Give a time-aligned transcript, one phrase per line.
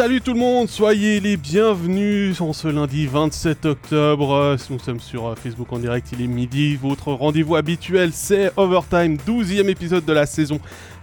[0.00, 4.56] Salut tout le monde, soyez les bienvenus en ce lundi 27 octobre.
[4.70, 6.74] Nous sommes sur euh, Facebook en direct, il est midi.
[6.76, 10.58] Votre rendez-vous habituel, c'est Overtime, 12e épisode de la saison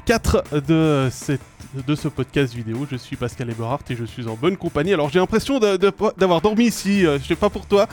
[0.08, 1.42] 4 de cette
[1.86, 2.88] de ce podcast vidéo.
[2.90, 4.94] Je suis Pascal Eberhardt et je suis en bonne compagnie.
[4.94, 7.88] Alors j'ai l'impression d'avoir dormi ici, euh, je sais pas pour toi,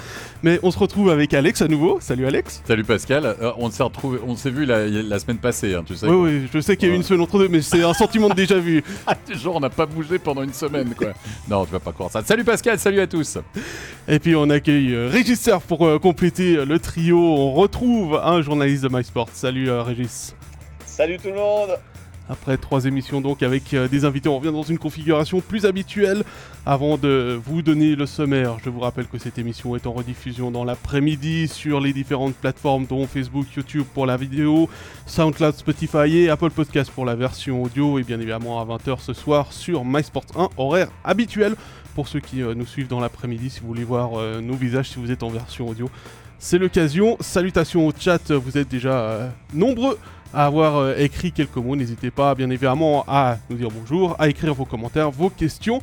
[0.44, 1.98] mais on se retrouve avec Alex à nouveau.
[2.00, 2.62] Salut Alex.
[2.64, 3.26] Salut Pascal.
[3.26, 6.06] Euh, on s'est retrouvé, on s'est vu la, semaine passée, hein, tu sais.
[6.06, 7.94] Oui, oui, je sais qu'il y a eu une semaine entre deux, mais c'est un
[7.94, 8.84] sentiment de déjà vu.
[9.08, 11.08] Ah, genre on n'a pas bougé pendant une semaine, quoi.
[11.48, 12.22] non, tu vas pas croire ça.
[12.22, 13.38] Salut Pascal, salut à tous.
[14.06, 17.18] Et puis on accueille euh, Régis pour euh, compléter le trio.
[17.18, 19.28] On retrouve un journaliste de MySport.
[19.32, 20.36] Salut Régis.
[20.86, 21.70] Salut tout le monde.
[22.28, 26.24] Après trois émissions donc avec euh, des invités, on revient dans une configuration plus habituelle.
[26.64, 30.50] Avant de vous donner le sommaire, je vous rappelle que cette émission est en rediffusion
[30.50, 34.70] dans l'après-midi sur les différentes plateformes dont Facebook, YouTube pour la vidéo,
[35.04, 39.12] SoundCloud, Spotify et Apple Podcast pour la version audio et bien évidemment à 20h ce
[39.12, 41.54] soir sur MySport 1, horaire habituel
[41.94, 44.88] pour ceux qui euh, nous suivent dans l'après-midi si vous voulez voir euh, nos visages
[44.88, 45.90] si vous êtes en version audio.
[46.38, 47.18] C'est l'occasion.
[47.20, 49.98] Salutations au chat, vous êtes déjà nombreux
[50.34, 51.76] avoir euh, écrit quelques mots.
[51.76, 55.80] N'hésitez pas, bien évidemment, à nous dire bonjour, à écrire vos commentaires, vos questions.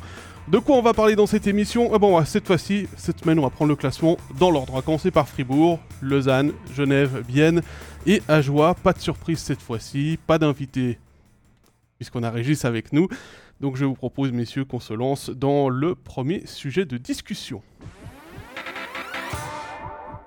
[0.48, 1.90] De quoi on va parler dans cette émission?
[1.94, 4.74] Ah Bon, cette fois-ci, cette semaine, on va prendre le classement dans l'ordre.
[4.74, 7.62] On commencer par Fribourg, Lausanne, Genève, Bienne
[8.06, 8.74] et Ajoie.
[8.74, 10.98] Pas de surprise cette fois-ci, pas d'invité,
[11.96, 13.08] puisqu'on a Régis avec nous.
[13.60, 17.62] Donc je vous propose, messieurs, qu'on se lance dans le premier sujet de discussion.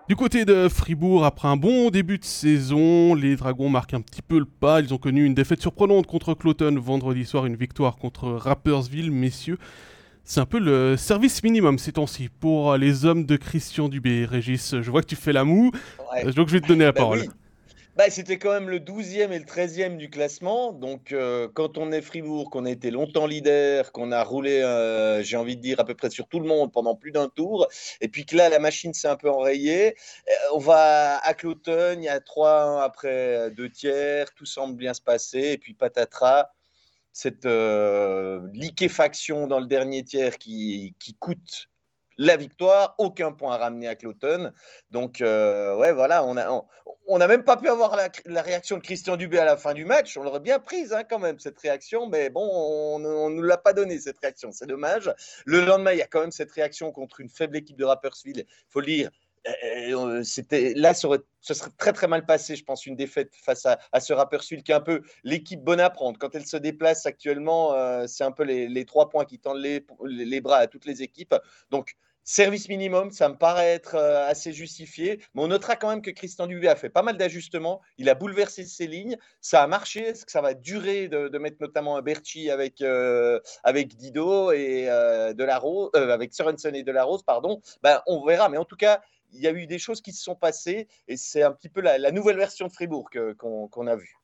[0.08, 4.22] Du côté de Fribourg, après un bon début de saison, les Dragons marquent un petit
[4.22, 4.80] peu le pas.
[4.80, 9.58] Ils ont connu une défaite surprenante contre Cloton vendredi soir, une victoire contre Rappersville, messieurs.
[10.24, 14.26] C'est un peu le service minimum ces temps-ci pour les hommes de Christian Dubé.
[14.26, 15.72] Régis, je vois que tu fais la moue,
[16.36, 17.26] donc je vais te donner la bah parole.
[17.96, 20.74] Bah, c'était quand même le 12e et le 13e du classement.
[20.74, 25.24] Donc, euh, quand on est Fribourg, qu'on a été longtemps leader, qu'on a roulé, euh,
[25.24, 27.68] j'ai envie de dire, à peu près sur tout le monde pendant plus d'un tour,
[28.02, 29.96] et puis que là, la machine s'est un peu enrayée,
[30.28, 35.52] euh, on va à y a 3-1 après deux tiers, tout semble bien se passer,
[35.54, 36.50] et puis patatras,
[37.14, 37.48] cette
[38.54, 41.70] liquéfaction dans le dernier tiers qui, qui coûte
[42.18, 44.52] la victoire, aucun point à ramener à Cloton.
[44.92, 46.36] Donc, ouais, voilà, on
[47.08, 47.96] on n'a même pas pu avoir
[48.26, 50.18] la, réaction de Christian Dubé à la fin du match.
[50.18, 52.08] On l'aurait bien prise hein, quand même, cette réaction.
[52.08, 54.52] Mais bon, on ne nous l'a pas donné, cette réaction.
[54.52, 55.14] C'est dommage.
[55.46, 58.46] Le lendemain, il y a quand même cette réaction contre une faible équipe de Rappersville.
[58.48, 59.12] Il faut le dire.
[59.48, 61.08] Euh, c'était là, ça
[61.42, 64.72] ce serait très très mal passé, je pense, une défaite face à, ce Rappersville qui
[64.72, 66.18] est un peu l'équipe bonne à prendre.
[66.18, 70.42] Quand elle se déplace actuellement, euh, c'est un peu les, trois points qui tendent les,
[70.42, 71.36] bras à toutes les équipes.
[71.70, 71.96] Donc,
[72.28, 75.20] Service minimum, ça me paraît être euh, assez justifié.
[75.36, 77.82] Mais on notera quand même que Christian Dubé a fait pas mal d'ajustements.
[78.00, 79.16] Il a bouleversé ses lignes.
[79.42, 80.00] Ça a marché.
[80.00, 84.90] Est-ce que ça va durer de, mettre notamment un Berchi avec, euh, avec Dido et
[84.90, 85.34] euh,
[85.94, 87.62] avec Sorensen et de la Rose, pardon?
[87.84, 88.50] Ben, On verra.
[88.50, 89.02] Mais en tout cas,
[89.36, 91.82] il y a eu des choses qui se sont passées et c'est un petit peu
[91.82, 94.16] la, nouvelle version de Fribourg qu'on a vue.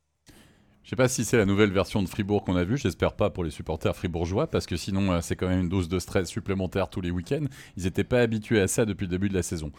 [0.84, 3.30] Je sais pas si c'est la nouvelle version de Fribourg qu'on a vue, j'espère pas
[3.30, 6.28] pour les supporters fribourgeois, parce que sinon euh, c'est quand même une dose de stress
[6.28, 7.46] supplémentaire tous les week-ends.
[7.78, 9.72] Ils n'étaient pas habitués à ça depuis le début de la saison.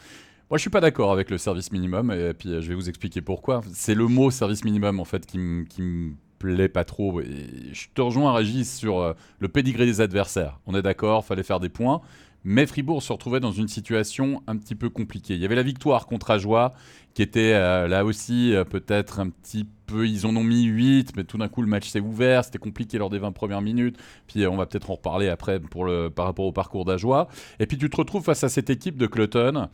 [0.48, 2.88] Moi, je suis pas d'accord avec le service minimum, et puis euh, je vais vous
[2.88, 3.62] expliquer pourquoi.
[3.72, 7.20] C'est le mot service minimum, en fait, qui me plaît pas trop.
[7.20, 10.60] Je te rejoins, Régis, sur euh, le pédigré des adversaires.
[10.66, 12.00] On est d'accord, fallait faire des points.
[12.44, 15.34] Mais Fribourg se retrouvait dans une situation un petit peu compliquée.
[15.34, 16.72] Il y avait la victoire contre Ajoie,
[17.14, 20.08] qui était euh, là aussi euh, peut-être un petit peu.
[20.08, 22.44] Ils en ont mis 8, mais tout d'un coup le match s'est ouvert.
[22.44, 23.96] C'était compliqué lors des 20 premières minutes.
[24.26, 27.28] Puis euh, on va peut-être en reparler après pour le, par rapport au parcours d'Ajoie.
[27.60, 29.68] Et puis tu te retrouves face à cette équipe de Cloton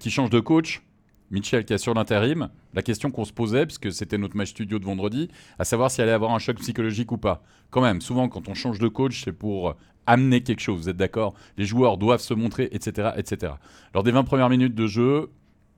[0.00, 0.82] qui change de coach.
[1.30, 2.50] Mitchell qui assure l'intérim.
[2.74, 6.02] La question qu'on se posait, puisque c'était notre match studio de vendredi, à savoir s'il
[6.02, 7.42] allait avoir un choc psychologique ou pas.
[7.70, 9.74] Quand même, souvent quand on change de coach, c'est pour
[10.06, 11.34] amener quelque chose, vous êtes d'accord?
[11.56, 13.54] Les joueurs doivent se montrer, etc., etc.
[13.94, 15.30] Lors des 20 premières minutes de jeu,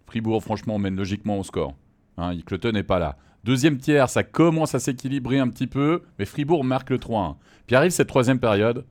[0.06, 1.75] Fribourg, franchement, mène logiquement au score.
[2.17, 3.17] Hein, Cloton n'est pas là.
[3.43, 7.37] Deuxième tiers, ça commence à s'équilibrer un petit peu, mais Fribourg marque le 3-1.
[7.67, 8.85] Puis arrive cette troisième période.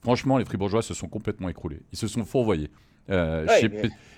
[0.00, 1.80] Franchement, les Fribourgeois se sont complètement écroulés.
[1.92, 2.70] Ils se sont fourvoyés.
[3.10, 3.46] Euh,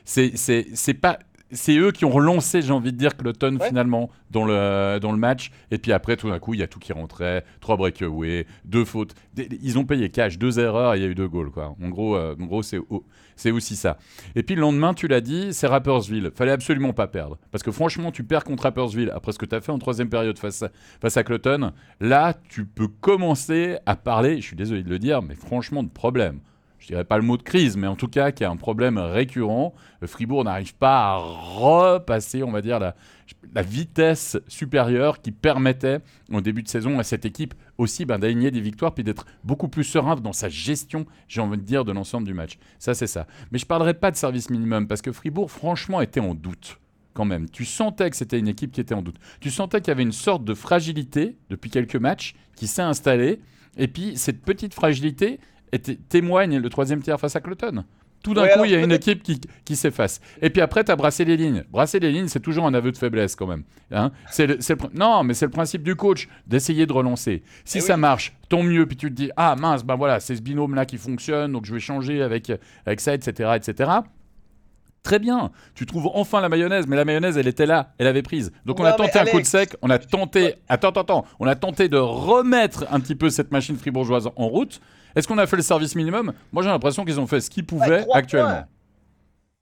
[0.05, 1.19] C'est pas
[1.51, 5.19] c'est eux qui ont relancé, j'ai envie de dire, Cloton finalement dans le, dans le
[5.19, 5.51] match.
[5.71, 7.45] Et puis après, tout d'un coup, il y a tout qui rentrait.
[7.61, 9.15] Trois breakaways, deux fautes.
[9.37, 11.51] Ils ont payé cash, deux erreurs et il y a eu deux goals.
[11.51, 11.75] Quoi.
[11.81, 12.81] En gros, euh, en gros c'est,
[13.37, 13.99] c'est aussi ça.
[14.35, 16.31] Et puis le lendemain, tu l'as dit, c'est Rappersville.
[16.35, 17.39] Fallait absolument pas perdre.
[17.53, 20.09] Parce que franchement, tu perds contre Rappersville après ce que tu as fait en troisième
[20.09, 20.71] période face à,
[21.01, 21.73] face à Cloton.
[22.01, 25.91] Là, tu peux commencer à parler, je suis désolé de le dire, mais franchement, de
[25.91, 26.41] problème.
[26.87, 28.97] Je dirais pas le mot de crise, mais en tout cas qui a un problème
[28.97, 29.75] récurrent.
[30.05, 32.95] Fribourg n'arrive pas à repasser, on va dire, la,
[33.63, 35.99] vitesse supérieure qui permettait
[36.31, 39.67] au début de saison à cette équipe aussi ben, d'aligner des victoires puis d'être beaucoup
[39.67, 42.57] plus serein dans sa gestion, j'ai envie de dire, de l'ensemble du match.
[42.79, 43.27] Ça, c'est ça.
[43.51, 46.79] Mais je ne parlerai pas de service minimum parce que Fribourg, franchement, était en doute
[47.15, 47.51] quand même.
[47.51, 49.17] Tu sentais que c'était une équipe qui était en doute.
[49.41, 53.41] Tu sentais qu'il y avait une sorte de fragilité depuis quelques matchs qui s'est installée.
[53.77, 55.41] Et puis, cette petite fragilité
[55.73, 57.85] était, témoigne le troisième tiers face à Cloton.
[58.23, 60.21] Tout d'un coup, il y a une équipe qui, qui s'efface.
[60.43, 61.63] Et puis après, tu as brassé les lignes.
[61.71, 63.63] Brasser les lignes, c'est toujours un aveu de faiblesse quand même.
[63.93, 64.59] Hein c'est le,
[64.95, 67.45] non, mais c'est le principe du coach d'essayer de relancer.
[67.65, 68.85] Si eh ça marche, tant mieux.
[68.87, 71.75] Puis tu te dis, ah mince, ben voilà, c'est ce binôme-là qui fonctionne, donc je
[71.75, 72.51] vais changer avec,
[72.85, 73.91] avec ça, etc., etc.
[75.05, 78.23] Très bien, tu trouves enfin la mayonnaise, mais la mayonnaise, elle était là, elle avait
[78.23, 78.51] prise.
[78.65, 81.47] Donc on a tenté un coup de sec, on a tenté, attends, attends, attends, on
[81.47, 84.81] a tenté de remettre un petit peu cette machine fribourgeoise en route.
[85.17, 86.33] Est-ce qu'on a fait le service minimum?
[86.53, 88.65] Moi j'ai l'impression qu'ils ont fait ce qu'ils pouvaient actuellement.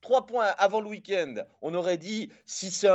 [0.03, 1.37] Trois points avant le week-end.
[1.63, 2.91] On aurait dit si c'est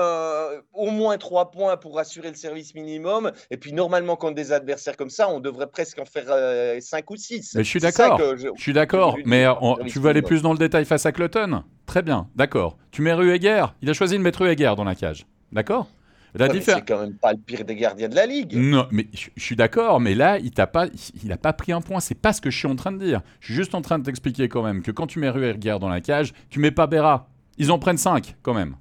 [0.74, 3.32] au moins trois points pour assurer le service minimum.
[3.50, 7.10] Et puis normalement, contre des adversaires comme ça, on devrait presque en faire euh, cinq
[7.10, 7.56] ou six.
[7.56, 8.22] Mais je suis d'accord.
[8.38, 8.50] Je...
[8.62, 9.18] suis d'accord.
[9.26, 9.48] Mais
[9.88, 11.64] tu veux aller plus dans le détail face à Cloton?
[11.88, 12.78] Très bien, d'accord.
[12.92, 13.66] Tu mets Rueger?
[13.82, 15.26] Il a choisi de mettre Rueger dans la cage.
[15.52, 15.88] D'accord?
[16.38, 18.56] C'est quand même pas le pire des gardiens de la ligue.
[18.56, 20.88] Non, mais je, suis d'accord, mais là, il t'a pas,
[21.24, 22.00] il a pas pris un point.
[22.00, 23.22] C'est pas ce que je suis en train de dire.
[23.40, 25.90] Je suis juste en train de t'expliquer quand même que quand tu mets Rueger dans
[25.90, 27.30] la cage, tu mets pas Berra.
[27.58, 28.76] Ils en prennent 5 quand même.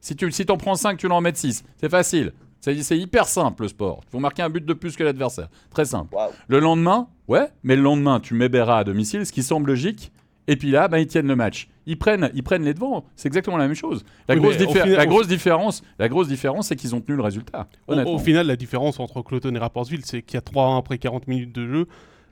[0.00, 1.64] Si tu si en prends 5, tu en mets 6.
[1.76, 2.32] C'est facile.
[2.60, 4.00] C'est hyper simple le sport.
[4.06, 5.48] Il faut marquer un but de plus que l'adversaire.
[5.70, 6.16] Très simple.
[6.48, 10.12] Le lendemain, ouais, mais le lendemain, tu mets Berra à domicile, ce qui semble logique.
[10.46, 11.68] Et puis là, ben, ils tiennent le match.
[11.86, 13.04] Ils prennent, ils prennent les devants.
[13.16, 14.04] C'est exactement la même chose.
[14.28, 17.66] La, grosse, la grosse, différence, la grosse différence, c'est qu'ils ont tenu le résultat.
[17.88, 21.28] Au, final, la différence entre Cloton et Rapportsville, c'est qu'il y a 3-1 après 40
[21.28, 21.86] minutes de jeu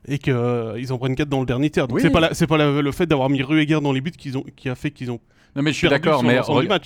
[0.09, 1.89] et qu'ils euh, en prennent 4 dans le dernier tiers.
[1.89, 4.45] Donc c'est pas, c'est pas le fait d'avoir mis Rueger dans les buts qu'ils ont,
[4.57, 5.21] qui a fait qu'ils ont
[5.55, 6.41] non mais je suis d'accord, mais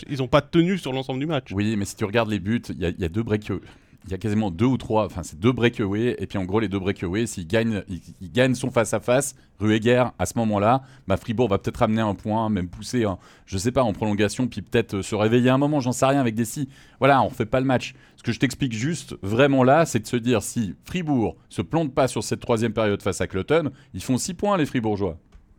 [0.09, 1.53] ils n'ont pas tenu sur l'ensemble du match.
[1.53, 3.49] Oui, mais si tu regardes les buts, il y, y, a deux breaks
[4.07, 6.61] il y a quasiment deux ou trois, enfin c'est deux breakaways, et puis en gros
[6.61, 11.49] les deux breakaways, s'il gagne, il, gagne son face-à-face, Rueger, à ce moment-là, bah, Fribourg
[11.49, 13.05] va peut-être ramener un point, même pousser,
[13.47, 16.21] je sais pas, en prolongation, puis peut-être euh, se réveiller un moment, j'en sais rien,
[16.21, 16.69] avec des si.
[16.99, 17.95] Voilà, on refait pas le match.
[18.17, 21.95] Ce que je t'explique juste, vraiment là, c'est de se dire, si Fribourg se plante
[21.95, 25.19] pas sur cette troisième période face à Cloton, ils font six points les Fribourgeois.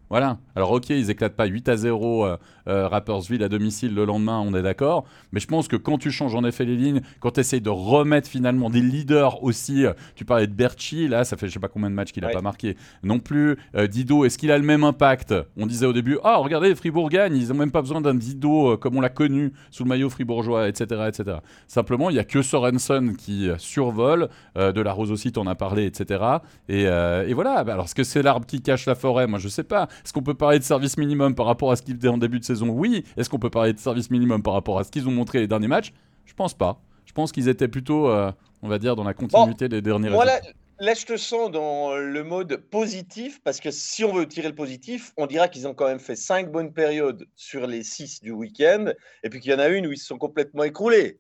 [0.09, 0.38] Voilà.
[0.56, 2.38] Alors ok, ils éclatent pas 8 à 0 euh,
[2.68, 5.06] euh, Rappersville à domicile le lendemain, on est d'accord.
[5.31, 7.69] Mais je pense que quand tu changes en effet les lignes, quand tu essayes de
[7.69, 11.59] remettre finalement des leaders aussi, euh, tu parlais de Berchi, là ça fait je sais
[11.59, 13.57] pas combien de matchs qu'il a pas marqué non plus.
[13.89, 15.33] Dido, est-ce qu'il a le même impact?
[15.57, 18.77] On disait au début, ah regardez, Fribourg gagne, ils ont même pas besoin d'un Dido
[18.77, 21.03] comme on l'a connu sous le maillot fribourgeois, etc.
[21.07, 21.38] etc.
[21.68, 25.86] Simplement, il y a que Sorensen qui survole, de la Rose aussi, en as parlé,
[25.86, 26.24] etc.
[26.69, 29.27] Et, et voilà, bah, alors est-ce que c'est l'arbre qui cache la forêt?
[29.27, 29.88] Moi je sais pas.
[30.03, 32.39] Est-ce qu'on peut parler de service minimum par rapport à ce qu'ils faisaient en début
[32.39, 32.69] de saison?
[32.69, 33.03] Oui.
[33.17, 35.47] Est-ce qu'on peut parler de service minimum par rapport à ce qu'ils ont montré les
[35.47, 35.94] derniers matchs?
[36.25, 36.81] Je pense pas.
[37.05, 40.39] Je pense qu'ils étaient plutôt, euh, on va dire, dans la continuité des derniers voilà.
[40.79, 44.53] Là, je te sens dans le mode positif, parce que si on veut tirer le
[44.53, 48.29] positif, on dira qu'ils ont quand même fait cinq bonnes périodes sur les six du
[48.29, 48.91] week-end,
[49.23, 51.19] et puis qu'il y en a une où ils se sont complètement écroulés.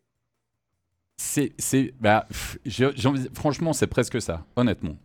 [1.19, 2.27] C'est, c'est, bah,
[3.33, 4.95] franchement, c'est presque ça, honnêtement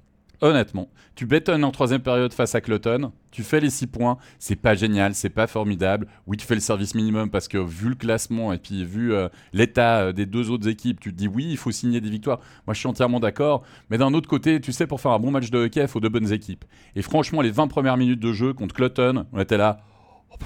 [0.42, 4.56] honnêtement, tu bétonnes en troisième période face à Cloton, tu fais les 6 points, c'est
[4.56, 6.08] pas génial, c'est pas formidable.
[6.26, 9.28] Oui, tu fais le service minimum parce que vu le classement et puis vu euh,
[9.52, 12.40] l'état euh, des deux autres équipes, tu te dis oui, il faut signer des victoires.
[12.66, 13.62] Moi, je suis entièrement d'accord.
[13.88, 16.00] Mais d'un autre côté, tu sais, pour faire un bon match de hockey, il faut
[16.00, 16.64] de bonnes équipes.
[16.96, 19.80] Et franchement, les 20 premières minutes de jeu contre Cloton, on était là.
[20.30, 20.36] Oh,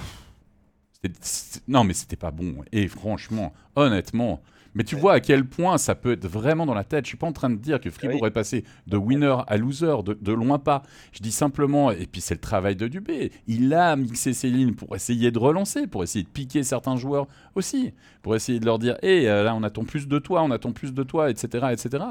[1.67, 2.63] non, mais c'était pas bon.
[2.71, 4.41] Et franchement, honnêtement,
[4.77, 7.05] mais tu vois à quel point ça peut être vraiment dans la tête.
[7.05, 10.03] Je suis pas en train de dire que Fribourg est passé de winner à loser,
[10.03, 10.83] de, loin pas.
[11.13, 14.75] Je dis simplement, et puis c'est le travail de Dubé, il a mixé ses lignes
[14.75, 17.91] pour essayer de relancer, pour essayer de piquer certains joueurs aussi,
[18.21, 20.51] pour essayer de leur dire, hé, hey, euh, là on attend plus de toi, on
[20.51, 21.69] attend plus de toi, etc.
[21.71, 22.03] etc.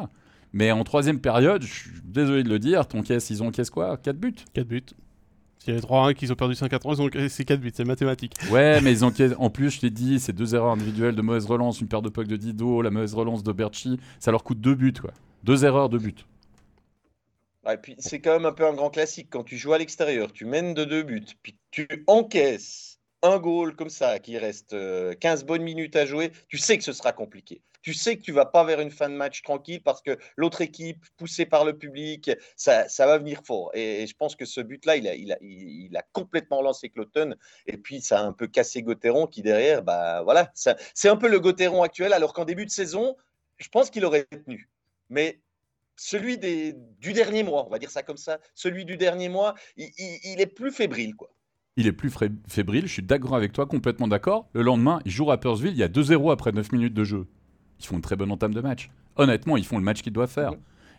[0.52, 3.70] Mais en troisième période, je suis désolé de le dire, ton caisse, ils ont caisse
[3.70, 3.96] quoi?
[3.96, 4.82] 4 buts 4 buts.
[5.66, 8.34] Il y a 3-1 qu'ils ont perdu 5-4 ils ont c'est 4 buts, c'est mathématique.
[8.50, 11.46] Ouais, mais ils ont en plus, je t'ai dit, c'est deux erreurs individuelles de mauvaise
[11.46, 14.60] relance, une paire de pucks de Dido, la mauvaise relance de Berchi, ça leur coûte
[14.60, 15.12] deux buts, quoi.
[15.42, 16.14] Deux erreurs, deux buts.
[17.68, 20.32] et puis c'est quand même un peu un grand classique quand tu joues à l'extérieur,
[20.32, 24.74] tu mènes de deux buts, puis tu encaisses un goal comme ça, qui reste 15
[24.74, 27.60] euh, bonnes minutes à jouer, tu sais que ce sera compliqué.
[27.86, 30.60] Tu sais que tu vas pas vers une fin de match tranquille parce que l'autre
[30.60, 33.70] équipe, poussée par le public, ça, va venir fort.
[33.74, 37.36] Et, je pense que ce but-là, il a, complètement lancé Cloton.
[37.64, 41.28] Et puis, ça a un peu cassé Gauthieron qui, derrière, bah voilà, c'est un peu
[41.28, 42.12] le Gauthieron actuel.
[42.12, 43.14] Alors qu'en début de saison,
[43.58, 44.68] je pense qu'il aurait tenu.
[45.08, 45.38] Mais
[45.94, 49.54] celui des, du dernier mois, on va dire ça comme ça, celui du dernier mois,
[49.76, 51.30] il, est plus fébrile, quoi.
[51.76, 52.10] Il est plus
[52.48, 54.48] fébrile, je suis d'accord avec toi, complètement d'accord.
[54.54, 57.28] Le lendemain, il joue à Rappersville, il y a 2-0 après 9 minutes de jeu.
[57.80, 58.90] Ils font une très bonne entame de match.
[59.16, 60.52] Honnêtement, ils font le match qu'ils doivent faire.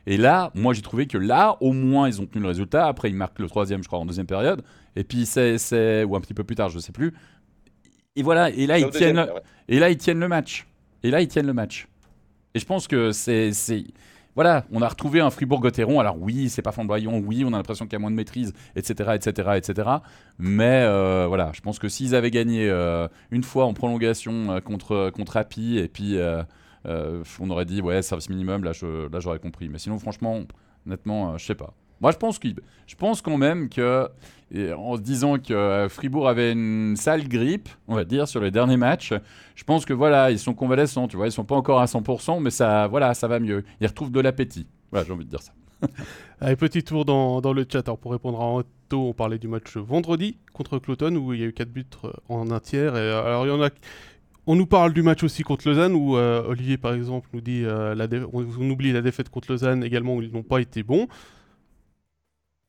[0.05, 2.88] Et là, moi, j'ai trouvé que là, au moins, ils ont tenu le résultat.
[2.88, 4.63] Après, ils marquent le troisième, je crois, en deuxième période.
[4.96, 6.03] Et puis, c'est.
[6.03, 7.13] Ou un petit peu plus tard, je ne sais plus.
[8.15, 9.27] Et voilà, et là, ils tiennent,
[9.67, 10.65] et là, ils tiennent le match.
[11.03, 11.88] Et là, ils tiennent le match.
[12.55, 13.51] Et je pense que c'est
[14.38, 16.00] voilà, on a retrouvé un Fribourg-Gotteron.
[16.00, 18.53] Alors oui, c'est pas flamboyant, oui, on a l'impression qu'il y a moins de maîtrise,
[18.75, 19.89] etc., etc., etc.
[20.38, 24.60] Mais euh, voilà, je pense que s'ils avaient gagné euh, une fois en prolongation euh,
[24.60, 26.17] contre contre Happy et puis
[26.86, 28.72] on aurait dit ouais service minimum, là
[29.12, 29.69] là j'aurais compris.
[29.69, 30.41] Mais sinon, franchement,
[30.86, 31.74] honnêtement, je sais pas.
[32.00, 32.39] Moi, je pense,
[32.86, 34.07] je pense quand même que,
[34.75, 38.51] en se disant que euh, Fribourg avait une sale grippe, on va dire, sur les
[38.51, 39.13] derniers matchs,
[39.55, 42.39] je pense que voilà, ils sont convalescents, tu vois, ils sont pas encore à 100%,
[42.41, 43.63] mais ça, voilà, ça va mieux.
[43.81, 44.67] Ils retrouvent de l'appétit.
[44.91, 45.53] Voilà, j'ai envie de dire ça.
[46.39, 47.88] Allez, petit tour dans, dans, le chat.
[47.88, 51.43] Alors, pour répondre à Otto, on parlait du match vendredi contre Cloton où il y
[51.43, 52.93] a eu 4 buts euh, en un tiers.
[52.96, 53.69] Euh, alors, il y en a.
[54.48, 58.08] On nous parle du match aussi contre Lausanne où Olivier, par exemple, nous dit la
[58.32, 61.08] on, oublie la défaite contre Lausanne également où ils n'ont pas été bons.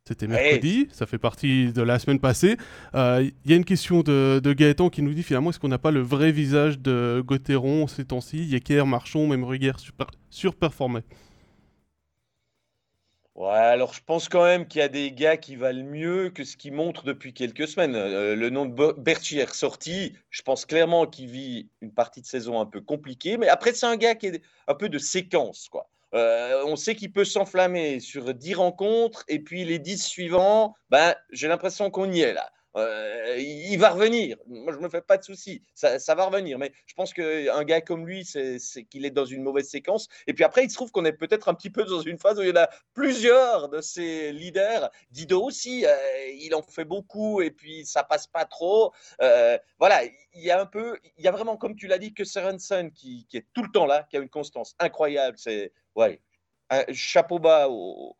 [0.08, 2.56] C'était mercredi, ça fait partie de la semaine passée.
[2.94, 5.76] Il euh, y a une question de, Gaëtan qui nous dit finalement est-ce qu'on n'a
[5.76, 8.42] pas le vrai visage de Gauthieron ces temps-ci?
[8.46, 9.72] Yecker, Marchon, même Ruger
[10.30, 11.00] surperformé
[13.38, 16.42] Ouais, alors je pense quand même qu'il y a des gars qui valent mieux que
[16.42, 17.94] ce qu'ils montrent depuis quelques semaines.
[17.94, 20.12] Euh, le nom de Bertier est sorti.
[20.28, 23.36] Je pense clairement qu'il vit une partie de saison un peu compliquée.
[23.36, 25.88] Mais après, c'est un gars qui est un peu de séquence, quoi.
[26.14, 31.14] Euh, on sait qu'il peut s'enflammer sur 10 rencontres et puis les 10 suivants, ben,
[31.30, 32.50] j'ai l'impression qu'on y est là.
[32.78, 34.36] Euh, il va revenir.
[34.46, 35.62] Moi, je me fais pas de soucis.
[35.74, 36.58] Ça, va revenir.
[36.58, 38.58] Mais je pense qu'un gars comme lui, c'est
[38.90, 40.08] qu'il est dans une mauvaise séquence.
[40.26, 42.38] Et puis après, il se trouve qu'on est peut-être un petit peu dans une phase
[42.38, 44.90] où il y en a plusieurs de ces leaders.
[45.10, 45.96] Dido aussi, euh,
[46.34, 48.92] il en fait beaucoup et puis ça passe pas trop.
[49.20, 52.14] Euh, voilà, il y a un peu, il y a vraiment, comme tu l'as dit,
[52.14, 55.36] que Sorensen qui, qui est tout le temps là, qui a une constance incroyable.
[55.38, 56.20] C'est ouais,
[56.70, 58.16] un chapeau bas au,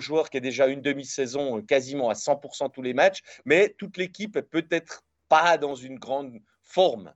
[0.00, 4.40] joueur qui est déjà une demi-saison quasiment à 100% tous les matchs, mais toute l'équipe
[4.50, 7.12] peut-être pas dans une grande forme.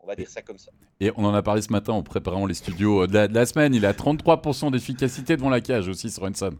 [0.00, 0.70] On va dire ça comme ça.
[1.00, 3.74] Et on en a parlé ce matin en préparant les studios de la, semaine.
[3.74, 6.56] Il a 33% d'efficacité devant la cage aussi, Sorensen.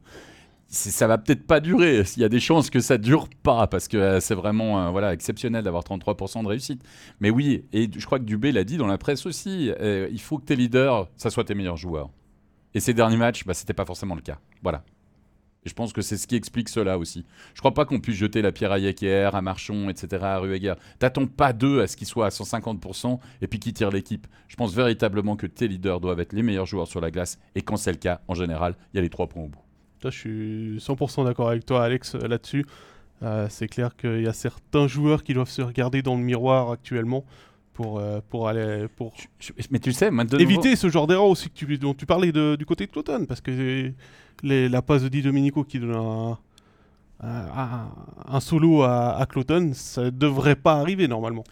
[0.68, 2.02] Ça va peut-être pas durer.
[2.16, 4.90] Il y a des chances que ça dure pas parce que euh, c'est vraiment euh,
[4.90, 6.82] voilà exceptionnel d'avoir 33% de réussite.
[7.20, 9.70] Mais oui, et je crois que Dubé l'a dit dans la presse aussi.
[9.78, 12.10] Euh, il faut que tes leaders, ça soit tes meilleurs joueurs.
[12.76, 14.38] Et ces derniers matchs, bah, c'était pas forcément le cas.
[14.62, 14.84] Voilà.
[15.64, 17.24] Et je pense que c'est ce qui explique cela aussi.
[17.54, 20.74] Je crois pas qu'on puisse jeter la pierre à Yecker, à Marchon, etc., à Rueger.
[20.98, 24.26] T'attends pas d'eux à ce qu'ils soient à 150% et puis qu'ils tirent l'équipe.
[24.48, 27.38] Je pense véritablement que tes leaders doivent être les meilleurs joueurs sur la glace.
[27.54, 29.62] Et quand c'est le cas, en général, il y a les trois points au bout.
[30.04, 32.66] je suis 100% d'accord avec toi, Alex, euh, là-dessus.
[33.22, 36.72] Euh, c'est clair qu'il y a certains joueurs qui doivent se regarder dans le miroir
[36.72, 37.24] actuellement
[37.76, 39.12] pour, euh, pour aller pour
[39.70, 42.64] mais tu sais éviter ce genre d'erreur aussi que tu, dont tu parlais de, du
[42.64, 43.92] côté de Cloton parce que
[44.42, 46.38] les, la passe de Di Domenico qui donne un,
[47.22, 47.88] un,
[48.26, 51.44] un solo à, à Cloton ça devrait pas arriver normalement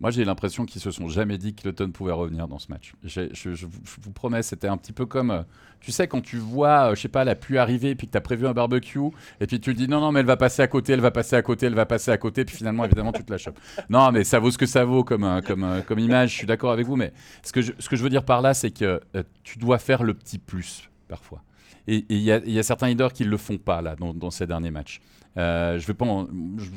[0.00, 2.94] moi, j'ai l'impression qu'ils se sont jamais dit que Cloton pouvait revenir dans ce match.
[3.04, 5.42] Je, vous promets, c'était un petit peu comme, euh,
[5.80, 8.16] tu sais, quand tu vois, euh, je sais pas, la pluie arriver, puis que tu
[8.16, 8.98] as prévu un barbecue,
[9.40, 11.10] et puis tu te dis non, non, mais elle va passer à côté, elle va
[11.10, 13.60] passer à côté, elle va passer à côté, puis finalement, évidemment, tu te la chopes.
[13.90, 16.46] Non, mais ça vaut ce que ça vaut comme, euh, comme, comme image, je suis
[16.46, 18.70] d'accord avec vous, mais ce que, je, ce que je veux dire par là, c'est
[18.70, 19.02] que
[19.44, 21.42] tu dois faire le petit plus, parfois.
[21.86, 24.70] Et il y, a certains leaders qui ne le font pas, là, dans ces derniers
[24.70, 25.00] matchs.
[25.36, 25.94] Euh, je vais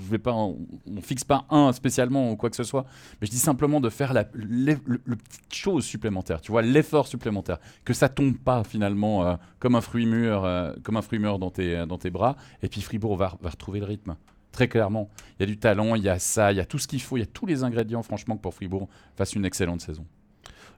[0.09, 0.57] vais pas, on
[1.01, 2.85] fixe pas un spécialement ou quoi que ce soit,
[3.19, 7.57] mais je dis simplement de faire la, le, petite chose supplémentaire, tu vois, l'effort supplémentaire,
[7.83, 11.39] que ça tombe pas finalement euh, comme un fruit mûr, euh, comme un fruit mûr
[11.39, 14.15] dans tes, dans tes bras, et puis Fribourg va, va retrouver le rythme.
[14.51, 16.77] Très clairement, il y a du talent, il y a ça, il y a tout
[16.77, 19.81] ce qu'il faut, il y a tous les ingrédients, franchement, pour Fribourg fasse une excellente
[19.81, 20.05] saison.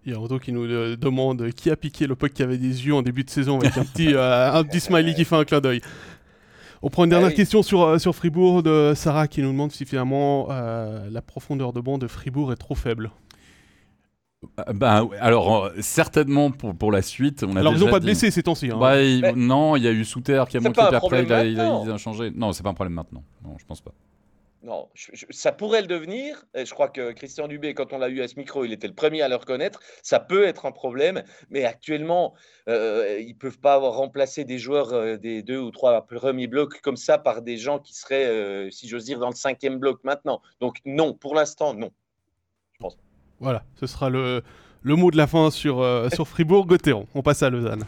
[0.06, 2.86] Il y a Roto qui nous demande qui a piqué le puck qui avait des
[2.86, 5.60] yeux en début de saison avec un petit, un petit smiley qui fait un clin
[5.60, 5.82] d'œil.
[6.82, 9.72] On prend une dernière ah question sur, euh, sur Fribourg de Sarah qui nous demande
[9.72, 13.12] si finalement euh, la profondeur de banc de Fribourg est trop faible.
[14.76, 17.44] Ben, alors, certainement pour, pour la suite.
[17.44, 18.70] On a alors, ils n'ont pas de blessés ces temps-ci.
[18.70, 18.78] Hein.
[18.80, 18.96] Bah,
[19.36, 21.98] Non, il y a eu Souter qui a monté, puis après, il a, il, a,
[21.98, 22.32] changé.
[22.36, 23.24] Non, c'est pas un problème maintenant.
[23.44, 23.92] Non, je pense pas.
[24.66, 24.90] Non,
[25.30, 26.44] ça pourrait le devenir.
[26.56, 28.96] Je crois que Christian Dubé, quand on l'a eu à ce micro, il était le
[28.96, 29.80] premier à le reconnaître.
[30.02, 32.34] Ça peut être un problème, mais actuellement,
[32.68, 36.82] euh, ils ne peuvent pas remplacé des joueurs euh, des deux ou trois premiers blocs
[36.82, 40.04] comme ça par des gens qui seraient, euh, si j'ose dire, dans le cinquième bloc
[40.04, 40.42] maintenant.
[40.60, 41.92] Donc non, pour l'instant, non.
[42.74, 42.98] Je pense.
[43.40, 44.42] Voilà, ce sera le,
[44.82, 47.06] le mot de la fin sur, sur Fribourg-Gotteron.
[47.14, 47.84] On passe à Lausanne.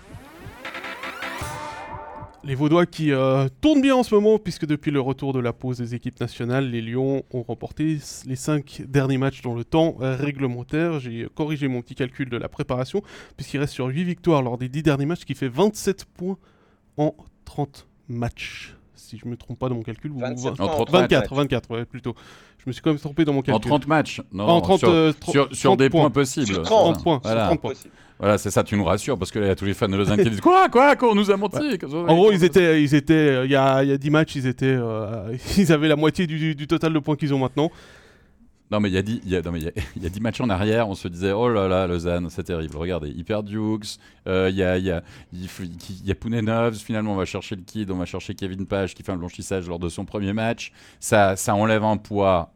[2.48, 5.52] Les Vaudois qui euh, tournent bien en ce moment, puisque depuis le retour de la
[5.52, 9.98] pause des équipes nationales, les Lions ont remporté les 5 derniers matchs dans le temps
[10.00, 11.02] réglementaire.
[11.02, 13.04] J'ai corrigé mon petit calcul de la préparation,
[13.36, 16.38] puisqu'il reste sur 8 victoires lors des 10 derniers matchs, ce qui fait 27 points
[16.96, 17.14] en
[17.44, 18.77] 30 matchs.
[18.98, 21.26] Si je ne me trompe pas dans mon calcul, vous- 27 vous- points en 24,
[21.26, 22.16] 30 24, ouais, plutôt.
[22.58, 23.56] Je me suis quand même trompé dans mon calcul.
[23.56, 26.10] En 30 matchs Non, En 30, sur, euh, tro- sur, sur 30 des points, points.
[26.10, 26.46] possibles.
[26.48, 26.70] Sur Voilà.
[26.70, 27.70] 30 points, sur Voilà, 30 points.
[27.72, 27.94] Possible.
[28.20, 29.88] Voilà, c'est ça, tu nous rassures, parce que là, il y a tous les fans
[29.88, 31.58] de Lausanne qui disent Quoi, quoi, quoi, qu'on nous a menti
[31.94, 34.36] En gros, ils étaient, ils étaient, euh, il y a, il y a 10 matchs,
[34.36, 37.72] ils étaient, euh, ils avaient la moitié du, du total de points qu'ils ont maintenant.
[38.70, 40.04] Non, mais il y, a dix- il y, a- non, mais il y a- il
[40.04, 42.76] y a 10 matchs en arrière, on se disait Oh là là, Lausanne, c'est terrible.
[42.76, 43.98] Regardez, perdent Dukes,
[44.28, 45.02] euh, il y a, y, a,
[46.84, 49.68] finalement, on va chercher le kid, on va chercher Kevin Page qui fait un blanchissage
[49.70, 50.72] lors de son premier match.
[51.00, 52.52] Ça, ça enlève un poids,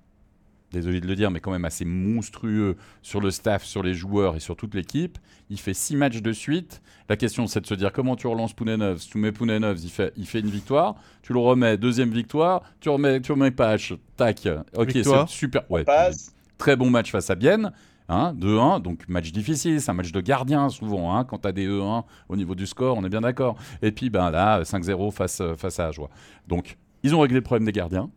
[0.72, 4.36] désolé de le dire, mais quand même assez monstrueux sur le staff, sur les joueurs
[4.36, 5.18] et sur toute l'équipe.
[5.50, 6.82] Il fait 6 matchs de suite.
[7.10, 9.08] La question, c'est de se dire comment tu relances Pounenovs.
[9.10, 10.96] Tu mets Pounenovs, il fait, il fait une victoire.
[11.22, 12.64] Tu le remets, deuxième victoire.
[12.80, 13.96] Tu remets, tu remets Page.
[14.16, 14.48] Tac.
[14.76, 15.64] Ok, c'est super.
[15.70, 16.34] Ouais, Passe.
[16.58, 17.72] très bon match face à Bienne.
[18.14, 21.54] Hein, 2-1, donc match difficile, c'est un match de gardien souvent, hein, quand tu as
[21.54, 23.56] des 2-1 au niveau du score, on est bien d'accord.
[23.82, 26.10] Et puis ben, là, 5-0 face, euh, face à Ajoie.
[26.46, 28.10] Donc, ils ont réglé le problème des gardiens.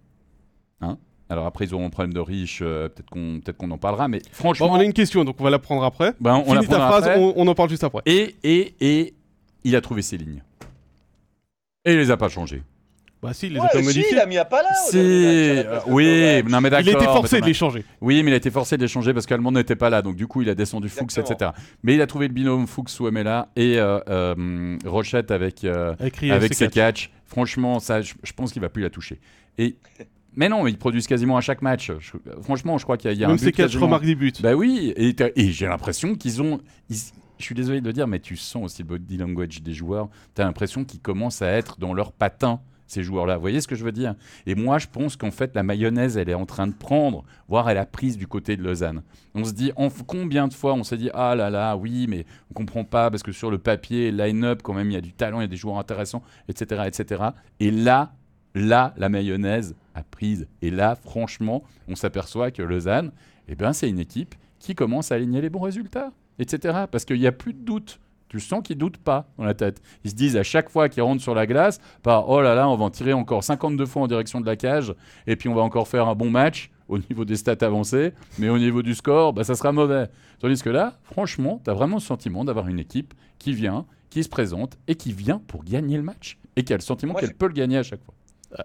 [0.81, 0.99] Hein.
[1.31, 4.09] Alors après, ils auront un problème de riche, euh, peut-être qu'on peut qu'on en parlera,
[4.09, 6.13] mais Bon, franchement, on a une question, donc on va la prendre après.
[6.21, 7.19] ben, on la Finis ta phrase, après.
[7.19, 8.03] on, on en parle juste après.
[8.07, 9.15] Et, et, et
[9.65, 10.43] il a trouvé ses lignes.
[11.87, 12.63] Et il les a pas changées.
[13.23, 14.09] Bah si, il les Ouais, a pas si, modifiés.
[14.13, 14.69] il a mis à pas là.
[14.91, 16.87] Si, euh, oui, non mais d'accord.
[16.87, 17.83] Il était forcé de les changer.
[18.03, 20.03] Oui, mais il a été forcé de les changer parce qu'Allemand n'était pas là.
[20.03, 21.53] Donc du coup, il a descendu Fuchs, etc.
[21.83, 26.53] Mais il a trouvé le binôme Fuchs-Ouemela et euh, euh, Rochette avec, euh, Avec, avec
[26.53, 27.11] ses ses catchs.
[27.25, 29.19] Franchement, ça, je, je pense qu'il va plus la toucher.
[29.57, 29.77] Et
[30.37, 31.91] mais non, ils produisent quasiment à chaque match.
[31.99, 33.87] Je- franchement, je crois qu'il y a, il y a Même un but catchs quasiment-
[33.87, 34.33] remarquent des buts.
[34.43, 35.15] Bah oui, et,
[35.53, 36.61] j'ai l'impression qu'ils ont.
[36.91, 36.97] ils-
[37.39, 40.09] je suis désolé de le dire, mais tu sens aussi le body language des joueurs.
[40.35, 43.37] Tu as l'impression qu'ils commencent à être dans leur patin, ces joueurs-là.
[43.37, 44.15] Vous voyez ce que je veux dire?
[44.47, 47.69] Et moi, je pense qu'en fait, la mayonnaise, elle est en train de prendre, voire
[47.71, 49.03] elle a prise du côté de Lausanne.
[49.35, 52.25] On se dit, en, combien de fois on s'est dit, ah là là, oui, mais
[52.51, 55.13] on comprend pas, parce que sur le papier, line-up, quand même, il y a du
[55.13, 56.83] talent, il y a des joueurs intéressants, etc.
[56.87, 57.23] etc.
[57.59, 58.13] Et là,
[58.55, 60.47] là, la mayonnaise a prise.
[60.63, 63.13] Et là, franchement, on s'aperçoit que Lausanne,
[63.49, 66.85] eh ben, c'est une équipe qui commence à aligner les bons résultats, etc.
[66.91, 68.01] Parce qu'il n'y a plus de doute.
[68.29, 69.81] Tu sens qu'ils doutent pas dans la tête.
[70.03, 72.69] Ils se disent à chaque fois qu'ils rentrent sur la glace, par oh là là,
[72.69, 74.93] on va en tirer encore 52 fois en direction de la cage,
[75.29, 78.49] et puis on va encore faire un bon match au niveau des stats avancées, mais
[78.49, 80.09] au niveau du score, bah, ça sera mauvais.
[80.41, 84.25] Tandis que là, franchement, tu as vraiment le sentiment d'avoir une équipe qui vient, qui
[84.25, 87.35] se présente, et qui vient pour gagner le match, et qui a le sentiment qu'elle
[87.35, 88.15] peut le gagner à chaque fois.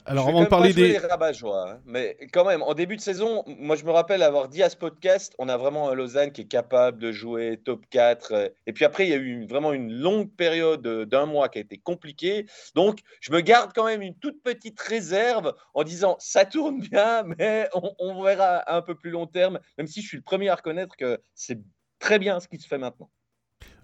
[0.06, 0.90] Alors Je vais avant de parler des...
[0.90, 4.48] les rabat-joie, hein, mais quand même, en début de saison, moi je me rappelle avoir
[4.48, 7.86] dit à ce podcast, on a vraiment un Lausanne qui est capable de jouer top
[7.90, 8.32] 4.
[8.34, 11.50] euh, Et puis après, il y a eu une- vraiment une longue période d'un mois
[11.50, 12.46] qui a été compliquée.
[12.76, 17.24] Donc, je me garde quand même une toute petite réserve en disant ça tourne bien,
[17.40, 20.24] mais on, on verra à un peu plus long terme, même si je suis le
[20.24, 21.60] premier à reconnaître que c'est
[21.98, 23.10] très bien ce qui se fait maintenant.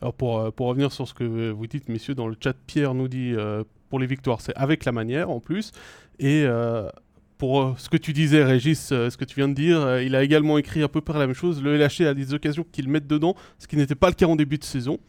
[0.02, 2.94] Alors pour, euh, pour revenir sur ce que vous dites, messieurs, dans le chat, Pierre
[2.94, 5.72] nous dit euh, pour les victoires, c'est avec la manière en plus.
[6.20, 6.90] Et euh,
[7.38, 10.16] pour euh, ce que tu disais, Régis, euh, ce que tu viens de dire, il
[10.16, 11.62] a également écrit à peu près la même chose.
[11.62, 14.36] Le LHC a des occasions qu'il mette dedans, ce qui n'était pas le cas en
[14.36, 15.00] début de saison.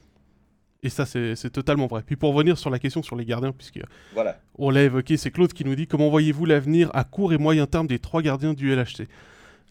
[0.82, 2.02] Et ça, c'est c'est totalement vrai.
[2.06, 3.80] Puis pour revenir sur la question sur les gardiens, puisque
[4.12, 4.38] Voilà.
[4.56, 7.66] on l'a évoqué, c'est Claude qui nous dit comment voyez-vous l'avenir à court et moyen
[7.66, 9.08] terme des trois gardiens du LHC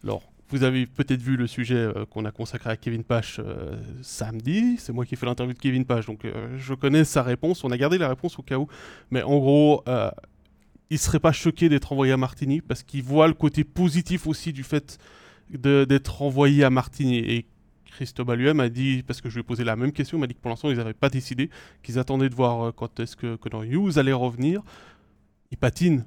[0.03, 3.77] Alors, vous avez peut-être vu le sujet euh, qu'on a consacré à Kevin Pache euh,
[4.01, 4.77] samedi.
[4.77, 7.63] C'est moi qui ai fait l'interview de Kevin Pache, donc euh, je connais sa réponse.
[7.63, 8.67] On a gardé la réponse au cas où.
[9.09, 9.83] Mais en gros,
[10.89, 14.53] il serait pas choqué d'être envoyé à Martigny parce qu'il voit le côté positif aussi
[14.53, 14.99] du fait
[15.49, 17.17] d'être envoyé à Martigny.
[17.17, 17.45] Et
[17.85, 20.27] Christophe Baluet m'a dit, parce que je lui ai posé la même question, il m'a
[20.27, 21.49] dit que pour l'instant ils n'avaient pas décidé,
[21.81, 24.61] qu'ils attendaient de voir quand est-ce que Connor Hughes allait revenir.
[25.51, 26.05] Il patine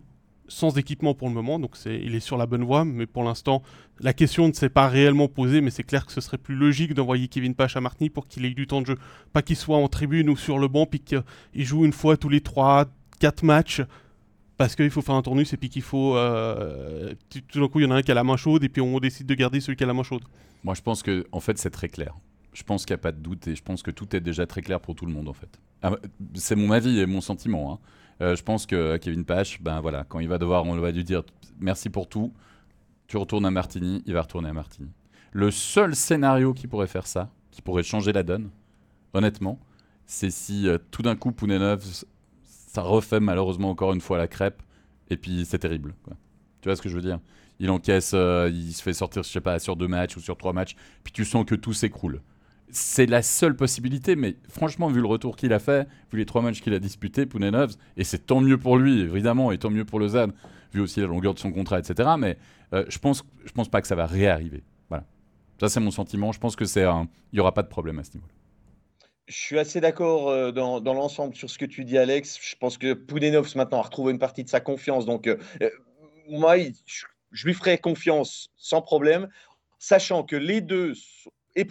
[0.48, 3.62] sans équipement pour le moment, donc il est sur la bonne voie, mais pour l'instant,
[4.00, 6.94] la question ne s'est pas réellement posée, mais c'est clair que ce serait plus logique
[6.94, 8.96] d'envoyer Kevin Pache à Martigny pour qu'il ait du temps de jeu.
[9.32, 11.22] Pas qu'il soit en tribune ou sur le banc, puis qu'il
[11.54, 12.87] joue une fois tous les 3-4
[13.42, 13.82] matchs,
[14.56, 16.16] parce qu'il faut faire un tournus, et puis qu'il faut...
[16.16, 18.64] euh, tout tout d'un coup, il y en a un qui a la main chaude,
[18.64, 20.22] et puis on décide de garder celui qui a la main chaude.
[20.64, 22.14] Moi, je pense que, en fait, c'est très clair.
[22.52, 24.46] Je pense qu'il n'y a pas de doute et je pense que tout est déjà
[24.46, 25.61] très clair pour tout le monde, en fait.
[25.82, 25.92] Ah,
[26.34, 27.72] c'est mon avis et mon sentiment.
[27.74, 27.78] hein.
[28.20, 31.04] Euh, je pense que Kevin Pache, ben voilà, quand il va devoir, on va lui
[31.04, 31.22] dire
[31.59, 32.33] merci pour tout,
[33.07, 34.90] tu retournes à Martigny, il va retourner à Martigny.
[35.33, 38.50] Le seul scénario qui pourrait faire ça, qui pourrait changer la donne,
[39.14, 39.59] honnêtement,
[40.07, 41.83] c'est si euh, tout d'un coup Pounenev,
[42.44, 44.62] ça refait malheureusement encore une fois la crêpe,
[45.11, 45.94] et puis c'est terrible.
[46.61, 47.20] Tu vois ce que je veux dire?
[47.61, 50.37] Il encaisse, euh, il se fait sortir, je sais pas, sur deux matchs ou sur
[50.37, 52.20] trois matchs, puis tu sens que tout s'écroule.
[52.70, 56.42] C'est la seule possibilité, mais franchement, vu le retour qu'il a fait, vu les trois
[56.42, 59.85] matchs qu'il a disputés, Pounenovs, et c'est tant mieux pour lui, évidemment, et tant mieux
[59.85, 60.33] pour Lausanne,
[60.72, 62.11] vu aussi la longueur de son contrat, etc.
[62.18, 62.37] Mais
[62.72, 64.62] euh, je pense, je pense pas que ça va réarriver.
[64.88, 65.04] Voilà.
[65.61, 66.33] Ça, c'est mon sentiment.
[66.33, 68.33] Je pense que c'est il n'y aura pas de problème à ce niveau-là.
[69.26, 72.38] Je suis assez d'accord euh, dans, l'ensemble sur ce que tu dis, Alex.
[72.40, 75.04] Je pense que Pounenovs maintenant a retrouvé une partie de sa confiance.
[75.04, 75.37] Donc, euh,
[76.31, 79.28] moi, je, lui ferai confiance sans problème,
[79.78, 80.94] sachant que les deux
[81.59, 81.66] et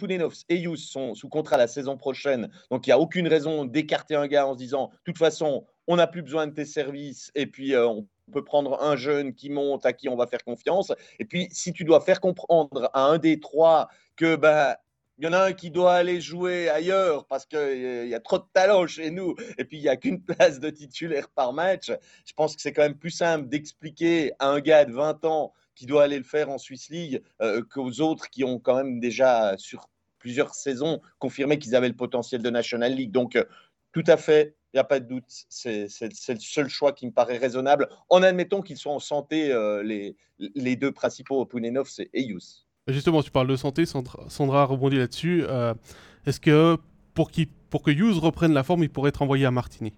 [0.48, 2.50] et Hughes sont sous contrat la saison prochaine.
[2.70, 5.64] Donc, il n'y a aucune raison d'écarter un gars en se disant, de toute façon,
[5.86, 9.48] on n'a plus besoin de tes services et puis on peut prendre un jeune qui
[9.50, 10.92] monte à qui on va faire confiance.
[11.18, 14.74] Et puis, si tu dois faire comprendre à un des trois que ben,
[15.18, 18.38] il y en a un qui doit aller jouer ailleurs parce qu'il y a trop
[18.38, 21.90] de talent chez nous et puis il n'y a qu'une place de titulaire par match.
[22.24, 25.52] Je pense que c'est quand même plus simple d'expliquer à un gars de 20 ans
[25.78, 28.98] qui doit aller le faire en Swiss League euh, qu'aux autres qui ont quand même
[28.98, 29.88] déjà sur
[30.18, 33.12] plusieurs saisons confirmé qu'ils avaient le potentiel de National League.
[33.12, 33.44] Donc, euh,
[33.92, 35.24] tout à fait, il n'y a pas de doute.
[35.48, 39.84] C'est le seul choix qui me paraît raisonnable, en admettant qu'ils soient en santé, euh,
[39.84, 40.16] les,
[40.56, 42.66] les, deux principaux, Pounenovs et Yus.
[42.88, 45.44] Justement, tu parles de santé, Sandra, a rebondi là-dessus.
[45.46, 45.74] Euh,
[46.26, 46.76] est-ce que
[47.14, 47.30] pour,
[47.70, 49.92] pour que Hughes reprenne la forme, il pourrait être envoyé à Martini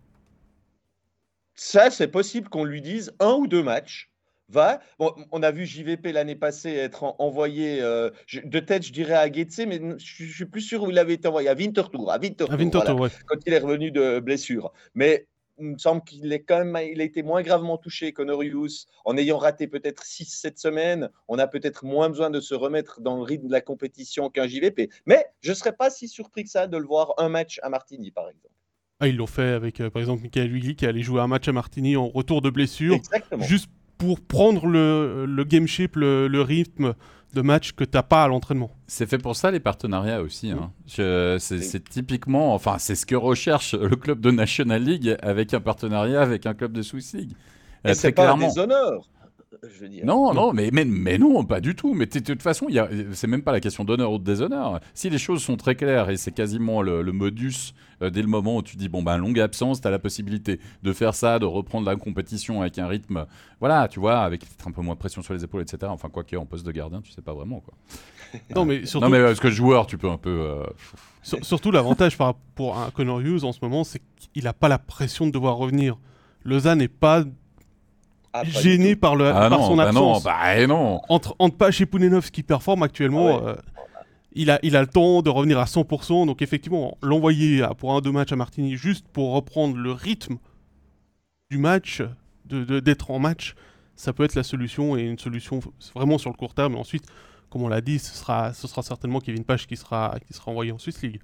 [1.54, 4.09] Ça, c'est possible qu'on lui dise un ou deux matchs
[4.50, 4.80] va.
[4.98, 8.10] Bon, on a vu JVP l'année passée être envoyé euh,
[8.44, 11.28] de tête, je dirais à Getse, mais je, suis plus sûr où il avait été
[11.28, 14.72] envoyé à Winterthur, à Winterthur, quand il est revenu de blessure.
[14.94, 15.26] Mais
[15.60, 19.16] il me semble qu'il est quand même, il a été moins gravement touché qu'Honorius en
[19.16, 21.10] ayant raté peut-être 6-7 semaines.
[21.28, 24.48] On a peut-être moins besoin de se remettre dans le rythme de la compétition qu'un
[24.48, 24.88] JVP.
[25.06, 27.68] Mais je ne serais pas si surpris que ça de le voir un match à
[27.68, 28.54] Martigny, par exemple.
[29.00, 31.48] Ah, ils l'ont fait avec, euh, par exemple, Michael Wiggy qui allait jouer un match
[31.48, 32.94] à Martigny en retour de blessure.
[32.94, 33.44] Exactement.
[33.44, 36.94] Juste pour prendre le, le game shape, le, rythme
[37.34, 38.70] de match que tu n'as pas à l'entraînement.
[38.86, 40.50] C'est fait pour ça les partenariats aussi.
[40.50, 40.72] Hein.
[40.86, 46.22] C'est typiquement, enfin c'est ce que recherche le club de National League avec un partenariat
[46.22, 47.32] avec un club de Swiss League.
[47.84, 49.06] Et c'est pas un déshonneur.
[50.04, 51.92] Non, non, mais, mais, mais, non, pas du tout.
[51.94, 52.68] Mais de toute façon,
[53.12, 54.80] c'est même pas la question d'honneur ou de déshonneur.
[54.94, 58.58] Si les choses sont très claires et c'est quasiment le, modus euh, dès le moment
[58.58, 61.46] où tu dis, bon, ben, longue absence, tu as la possibilité de faire ça, de
[61.46, 63.26] reprendre la compétition avec un rythme,
[63.58, 65.78] voilà, tu vois, avec un peu moins de pression sur les épaules, etc.
[65.86, 67.74] Enfin, quoi qu'il en poste de gardien, tu sais pas vraiment, quoi.
[68.54, 69.04] non, mais surtout.
[69.04, 70.30] Non, mais parce que joueur, tu peux un peu.
[70.30, 70.64] Euh,
[71.42, 72.16] surtout, l'avantage
[72.54, 74.00] pour un Connor Hughes en ce moment, c'est
[74.32, 75.98] qu'il n'a pas la pression de devoir revenir.
[76.44, 77.24] Lausanne n'est pas
[78.32, 80.24] ah, gêné par, le, ah son bah absence.
[80.24, 81.00] Non, bah eh non.
[81.08, 83.54] Entre, entre Pach et Pounenovs qui performe actuellement, euh,
[84.32, 86.26] il, a, il a le temps de revenir à 100%.
[86.26, 90.38] Donc effectivement, l'envoyer pour un deux matchs à Martini juste pour reprendre le rythme
[91.50, 92.02] du match,
[92.44, 93.54] d'être de, en match,
[93.96, 95.60] ça peut être la solution et une solution
[95.94, 96.74] vraiment sur le court terme.
[96.74, 97.06] Et ensuite,
[97.48, 100.52] comme on l'a dit, ce sera, ce sera certainement Kevin Page qui sera, qui sera
[100.52, 101.20] envoyé en Swiss League.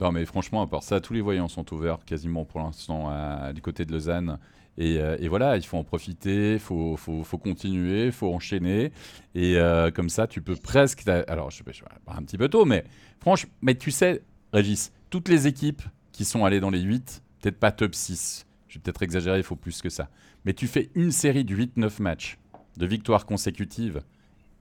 [0.00, 3.12] Non mais franchement, à part ça, tous les voyants sont ouverts quasiment pour l'instant
[3.52, 4.38] du côté de Lausanne.
[4.80, 8.92] Euh, et, voilà, il faut en profiter, il faut, faut, continuer, il faut enchaîner.
[9.34, 11.06] Et euh, comme ça, tu peux presque.
[11.06, 12.84] Alors, je, je, un petit peu tôt, mais
[13.20, 17.58] franchement, mais tu sais, Régis, toutes les équipes qui sont allées dans les 8, peut-être
[17.58, 20.08] pas top 6, je vais peut-être exagérer, il faut plus que ça.
[20.44, 22.38] Mais tu fais une série de 8-9 matchs
[22.76, 24.02] de victoires consécutives.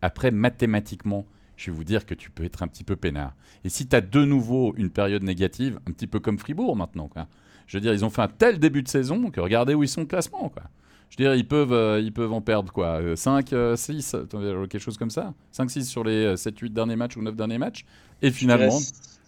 [0.01, 3.35] Après, mathématiquement, je vais vous dire que tu peux être un petit peu peinard.
[3.63, 7.07] Et si tu as de nouveau une période négative, un petit peu comme Fribourg maintenant,
[7.07, 7.27] quoi,
[7.69, 9.87] je veux dire, ils ont fait un tel début de saison que regardez où ils
[9.87, 10.49] sont au classement.
[10.49, 10.63] Quoi.
[11.11, 14.65] Je veux dire, ils peuvent, euh, ils peuvent en perdre quoi 5, 6, euh, euh,
[14.65, 17.59] quelque chose comme ça 5, 6 sur les 7, 8 derniers matchs ou 9 derniers
[17.59, 17.85] matchs.
[18.23, 18.79] Et finalement.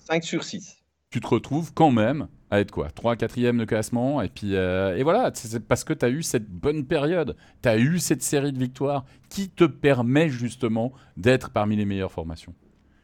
[0.09, 0.77] 5 sur 6.
[1.11, 4.23] Tu te retrouves quand même à être quoi 3, 4e de classement.
[4.23, 7.37] Et puis, et voilà, c'est parce que tu as eu cette bonne période.
[7.61, 12.11] Tu as eu cette série de victoires qui te permet justement d'être parmi les meilleures
[12.11, 12.55] formations.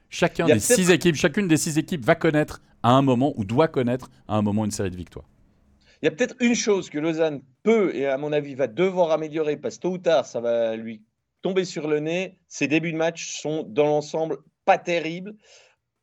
[0.10, 3.68] Chacun des six équipes, chacune des six équipes va connaître à un moment ou doit
[3.68, 5.26] connaître à un moment une série de victoires.
[6.02, 9.12] Il y a peut-être une chose que Lausanne peut et à mon avis va devoir
[9.12, 11.02] améliorer parce que tôt ou tard ça va lui
[11.42, 12.38] tomber sur le nez.
[12.48, 15.36] Ses débuts de match sont dans l'ensemble pas terribles.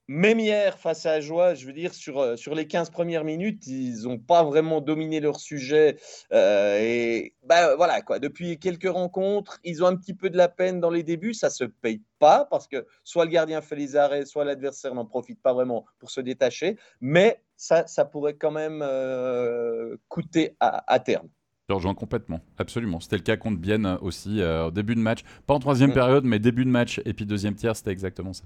[0.06, 3.66] Même hier, face à Joie, je veux dire, sur, euh, sur les 15 premières minutes,
[3.66, 5.96] ils n'ont pas vraiment dominé leur sujet.
[6.30, 8.18] Euh, et bah, voilà, quoi.
[8.18, 11.32] Depuis quelques rencontres, ils ont un petit peu de la peine dans les débuts.
[11.32, 14.94] Ça ne se paye pas parce que soit le gardien fait les arrêts, soit l'adversaire
[14.94, 16.76] n'en profite pas vraiment pour se détacher.
[17.00, 21.28] Mais ça, ça pourrait quand même euh, coûter à, terme.
[21.70, 23.00] Je rejoins complètement, absolument.
[23.00, 25.20] C'était le cas contre Bienne aussi, au début de match.
[25.46, 25.94] Pas en troisième mm.
[25.94, 28.44] période, mais début de match et puis deuxième tiers, c'était exactement ça.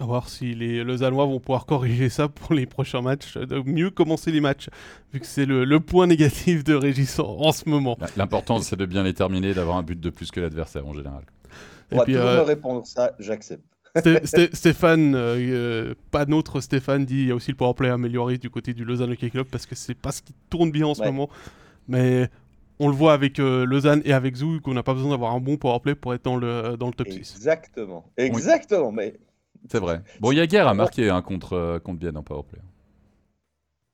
[0.00, 3.90] À voir si les Lausannois vont pouvoir corriger ça pour les prochains matchs, de mieux
[3.90, 4.68] commencer les matchs,
[5.12, 7.98] vu que c'est le, point négatif de Régis en, ce moment.
[8.16, 11.24] L'important, c'est de bien les terminer, d'avoir un but de plus que l'adversaire en général.
[11.90, 13.64] On va toujours euh, me répondre ça, j'accepte.
[14.52, 18.74] Stéphane, euh, pas notre Stéphane, dit il y a aussi le powerplay amélioré du côté
[18.74, 21.28] du Lausanne Hockey Club parce que c'est pas ce qui tourne bien en ce moment.
[21.88, 22.28] Mais
[22.78, 25.56] on le voit avec Lausanne et avec Zou qu'on n'a pas besoin d'avoir un bon
[25.56, 27.16] powerplay pour être dans le, dans le top 6.
[27.16, 28.92] Exactement, exactement.
[28.92, 29.14] Mais...
[29.70, 30.02] C'est vrai.
[30.20, 32.60] Bon, il y a guerre à marquer hein, contre, contre Bienne en powerplay.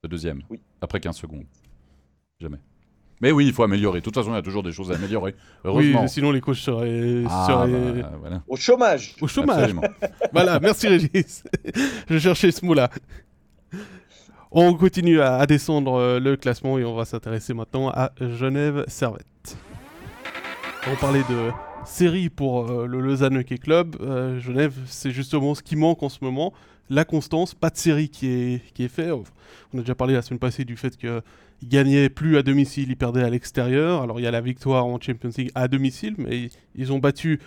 [0.03, 0.61] Le deuxième, oui.
[0.81, 1.45] après 15 secondes.
[2.41, 2.59] Jamais.
[3.21, 4.01] Mais oui, il faut améliorer.
[4.01, 5.35] De toute façon, il y a toujours des choses à améliorer.
[5.65, 6.03] Heureusement.
[6.03, 9.15] Oui, sinon les coachs seraient, ah, bah, au chômage.
[9.21, 9.75] Au chômage.
[10.33, 11.45] voilà, merci Régis.
[12.11, 12.91] Je cherchais ce mot-là.
[14.51, 19.57] On continue à, descendre euh, le classement et on va s'intéresser maintenant à Genève Servette.
[20.87, 21.51] On parlait de
[21.87, 23.97] série pour euh, le Lausanne Hockey Club.
[24.01, 26.53] Euh, Genève, c'est justement ce qui manque en ce moment.
[26.91, 29.11] La constance, pas de série qui est, qui est faite.
[29.73, 31.23] On a déjà parlé la semaine passée du fait que
[31.63, 34.03] ils gagnaient plus à domicile, ils perdaient à l'extérieur.
[34.03, 37.41] Alors il y a la victoire en Champions League à domicile, mais ils, ont battu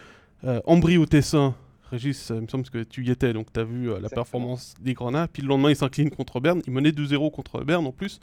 [0.43, 1.55] euh, Ambry au Tessin.
[1.91, 4.73] Régis, il me semble que tu y étais, donc tu as vu euh, la performance
[4.81, 5.27] des Grenats.
[5.27, 6.61] Puis le lendemain, ils s'inclinent contre Berne.
[6.65, 8.19] Ils menaient 2-0 contre Berne en plus.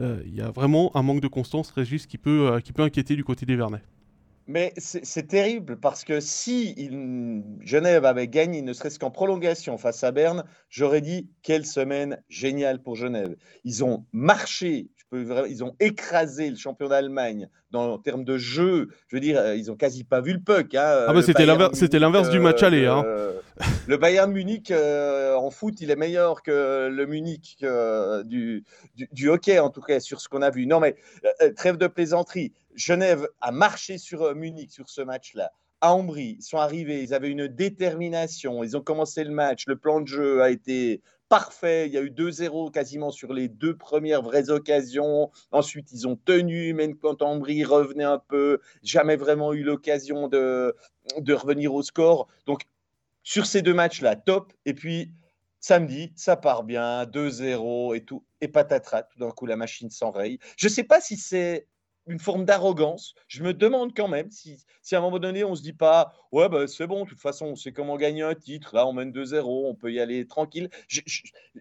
[0.00, 3.14] Euh, il y a vraiment un manque de constance, Régis, qui peut, qui peut inquiéter
[3.14, 3.82] du côté des Vernets.
[4.50, 6.74] Mais c'est terrible parce que si
[7.60, 12.82] Genève avait gagné, ne serait-ce qu'en prolongation face à Berne, j'aurais dit quelle semaine géniale
[12.82, 13.36] pour Genève.
[13.62, 18.88] Ils ont marché ils ont écrasé le champion d'Allemagne dans, en termes de jeu.
[19.08, 20.74] Je veux dire, euh, ils ont quasi pas vu le puck.
[20.74, 21.04] Hein.
[21.08, 21.46] Ah bah c'était
[21.98, 22.86] l'inverse du match aller.
[22.86, 23.02] Hein.
[23.04, 23.40] Euh,
[23.86, 27.64] le Bayern Munich euh, en foot, il est meilleur que le Munich
[28.24, 30.66] du, du, hockey, en tout cas, sur ce qu'on a vu.
[30.66, 30.96] Non, mais
[31.56, 32.52] trêve de plaisanterie.
[32.74, 35.50] Genève a marché sur Munich sur ce match-là
[35.82, 39.76] à Ambry, ils sont arrivés, ils avaient une détermination, ils ont commencé le match, le
[39.76, 41.86] plan de jeu a été parfait.
[41.86, 45.30] Il y a eu 2-0 quasiment sur les deux premières vraies occasions.
[45.52, 48.58] Ensuite, ils ont tenu, même quand Ambry revenait un peu.
[48.82, 50.74] Jamais vraiment eu l'occasion de,
[51.16, 52.26] de revenir au score.
[52.46, 52.64] Donc,
[53.22, 54.52] sur ces deux matchs-là, top.
[54.66, 55.12] Et puis,
[55.60, 58.24] samedi, ça part bien, 2-0 et tout.
[58.40, 60.38] Et patatras, tout d'un coup, la machine s'enraye.
[60.56, 61.68] Je ne sais pas si c'est
[62.06, 63.14] une forme d'arrogance.
[63.28, 66.12] Je me demande quand même si, si, à un moment donné, on se dit pas,
[66.32, 68.74] ouais, bah, c'est bon, de toute façon, on sait comment gagner un titre.
[68.74, 70.70] Là, on mène 2-0, on peut y aller tranquille.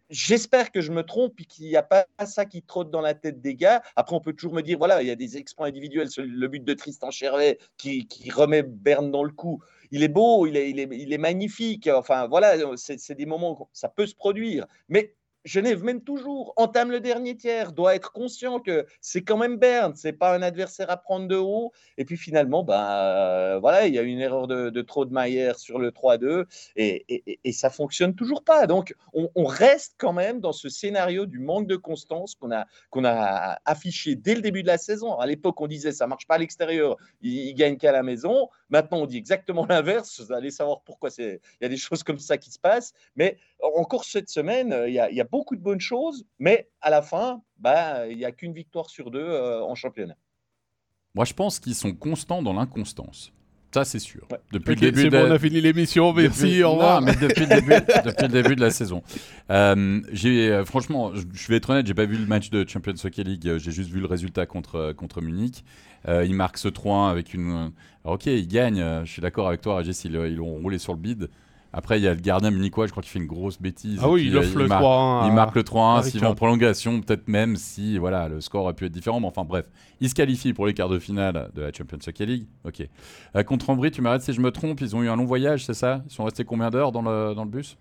[0.09, 3.13] J'espère que je me trompe et qu'il n'y a pas ça qui trotte dans la
[3.13, 3.81] tête des gars.
[3.95, 6.09] Après, on peut toujours me dire, voilà, il y a des exploits individuels.
[6.17, 10.55] Le but de Tristan Chervet qui, remet Berne dans le coup il est beau, il
[10.55, 11.89] est, il est, il est magnifique.
[11.91, 14.67] Enfin, voilà, c'est des moments où ça peut se produire.
[14.87, 19.57] Mais Genève mène toujours, entame le dernier tiers, doit être conscient que c'est quand même
[19.57, 21.71] Berne, c'est pas un adversaire à prendre de haut.
[21.97, 25.91] Et puis finalement, ben voilà, il y a une erreur de, de Maillère sur le
[25.91, 28.67] 3-2 et, et, et, ça fonctionne toujours pas.
[28.67, 32.65] Donc on, reste quand même dans ce scénario du manque de constance qu'on a,
[33.05, 35.17] a affiché dès le début de la saison.
[35.17, 38.49] À l'époque, on disait ça marche pas à l'extérieur, il, gagne qu'à la maison.
[38.69, 40.21] Maintenant, on dit exactement l'inverse.
[40.21, 42.93] Vous allez savoir pourquoi il y a des choses comme ça qui se passent.
[43.15, 47.01] Mais encore cette semaine, a, il y a beaucoup de bonnes choses, mais à la
[47.01, 50.15] fin, bah, il n'y a qu'une victoire sur deux euh, en championnat.
[51.15, 53.33] Moi, je pense qu'ils sont constants dans l'inconstance.
[53.71, 54.27] Ça, c'est sûr.
[54.51, 55.01] Depuis le début.
[55.01, 56.11] C'est bon, on a fini l'émission.
[56.11, 57.01] Merci, au revoir.
[57.01, 57.69] mais depuis le début,
[58.05, 59.03] depuis le début de la saison.
[59.51, 62.95] Euh, j'ai, euh, franchement, je vais être honnête, j'ai pas vu le match de Champions
[63.03, 63.57] Hockey League.
[63.57, 65.63] J'ai juste vu le résultat contre, contre Munich.
[66.07, 67.71] ils marquent ce 3 avec une.
[68.03, 69.03] Alors, ok, ils gagnent.
[69.03, 70.03] Je suis d'accord avec toi, Régis.
[70.03, 71.29] Ils, ils ont roulé sur le bid.
[71.71, 73.99] Après, il y a le gardien munichois, je crois qu'il fait une grosse bêtise.
[74.01, 75.27] Ah oui, il offre le 3-1.
[75.27, 78.73] Il marque le 3-1, s'il va en prolongation, peut-être même si voilà, le score aurait
[78.73, 79.19] pu être différent.
[79.19, 79.65] Mais enfin, bref,
[79.99, 82.47] il se qualifie pour les quarts de finale de la Champions Hockey League.
[82.65, 82.87] Ok.
[83.35, 85.65] Euh, contre Ambry, tu m'arrêtes si je me trompe, ils ont eu un long voyage,
[85.65, 86.01] c'est ça?
[86.07, 87.77] Ils sont restés combien d'heures dans le, dans le bus?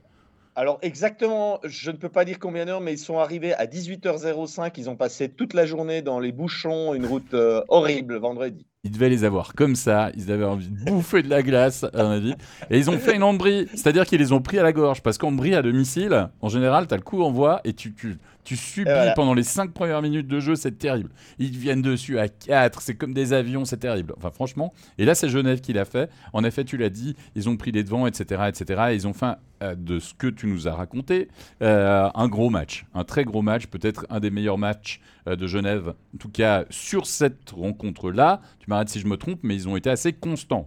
[0.59, 4.73] Alors exactement, je ne peux pas dire combien d'heures, mais ils sont arrivés à 18h05.
[4.77, 8.67] Ils ont passé toute la journée dans les bouchons, une route euh, horrible vendredi.
[8.85, 12.05] Ils devaient les avoir comme ça, ils avaient envie de bouffer de la glace, à
[12.05, 12.35] mon avis.
[12.71, 15.03] Et ils ont fait une embrie, c'est-à-dire qu'ils les ont pris à la gorge.
[15.03, 18.19] Parce qu'embrie à domicile, en général, tu as le coup en voix et tu, tu,
[18.49, 21.11] tu subis pendant les 5 premières minutes de jeu, c'est terrible.
[21.39, 24.15] Ils viennent dessus à 4, c'est comme des avions, c'est terrible.
[24.17, 24.73] Enfin, franchement.
[24.97, 26.11] Et là, c'est Genève qui l'a fait.
[26.33, 28.45] En effet, tu l'as dit, ils ont pris les devants, etc.
[28.49, 28.85] etc.
[28.89, 31.29] Et ils ont fait, euh, de ce que tu nous as raconté,
[31.63, 32.87] euh, un gros match.
[32.95, 35.93] Un très gros match, peut-être un des meilleurs matchs euh, de Genève.
[36.15, 39.77] En tout cas, sur cette rencontre-là, tu m'arrêtes si je me trompe, mais ils ont
[39.77, 40.67] été assez constants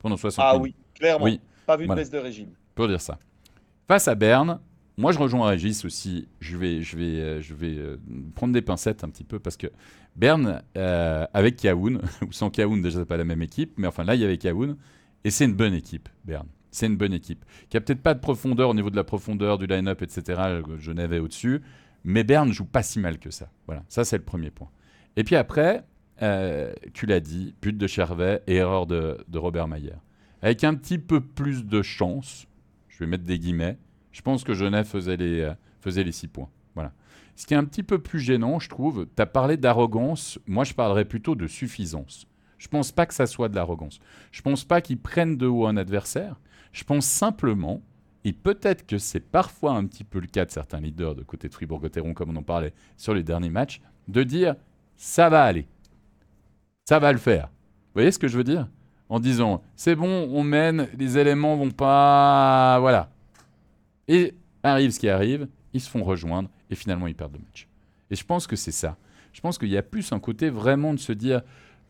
[0.00, 1.24] pendant 60 Ah oui, clairement.
[1.24, 1.40] Oui.
[1.64, 2.50] Pas vu de baisse de régime.
[2.74, 3.18] Pour dire ça.
[3.88, 4.60] Face à Berne,
[4.96, 6.28] moi, je rejoins Régis aussi.
[6.40, 7.96] Je vais, je vais, euh, je vais euh,
[8.34, 9.66] prendre des pincettes un petit peu parce que
[10.14, 14.04] Berne, euh, avec Kaoun, ou sans Kaoun, déjà, c'est pas la même équipe, mais enfin
[14.04, 14.76] là, il y avait Kaoun,
[15.24, 16.46] et c'est une bonne équipe, Berne.
[16.70, 17.44] C'est une bonne équipe.
[17.68, 20.40] Qui a peut-être pas de profondeur au niveau de la profondeur, du line-up, etc.
[20.78, 21.60] Genève est au-dessus,
[22.02, 23.48] mais Berne joue pas si mal que ça.
[23.66, 24.68] Voilà, ça, c'est le premier point.
[25.16, 25.84] Et puis après,
[26.92, 29.94] tu l'as dit, but de Chervet et erreur de, de Robert Mayer.
[30.42, 32.48] Avec un petit peu plus de chance,
[32.88, 33.78] je vais mettre des guillemets,
[34.14, 36.48] je pense que Genève faisait les, euh, faisait les 6 points.
[36.76, 36.92] Voilà.
[37.34, 40.62] Ce qui est un petit peu plus gênant, je trouve, tu as parlé d'arrogance, moi
[40.62, 42.26] je parlerais plutôt de suffisance.
[42.56, 43.98] Je pense pas que ça soit de l'arrogance.
[44.30, 46.40] Je pense pas qu'ils prennent de haut un adversaire.
[46.70, 47.82] Je pense simplement,
[48.24, 51.48] et peut-être que c'est parfois un petit peu le cas de certains leaders de côté
[51.48, 54.54] de Fribourg-Gotteron, comme on en parlait sur les derniers matchs, de dire
[54.96, 55.66] ça va aller.
[56.84, 57.48] Ça va le faire.
[57.48, 58.68] Vous voyez ce que je veux dire?
[59.08, 62.78] En disant c'est bon, on mène, les éléments vont pas.
[62.78, 63.10] Voilà.
[64.08, 67.68] Et arrive ce qui arrive, ils se font rejoindre et finalement ils perdent le match.
[68.10, 68.96] Et je pense que c'est ça.
[69.32, 71.42] Je pense qu'il y a plus un côté vraiment de se dire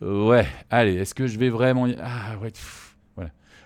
[0.02, 1.86] euh, ouais, allez, est-ce que je vais vraiment.
[2.00, 2.52] Ah ouais,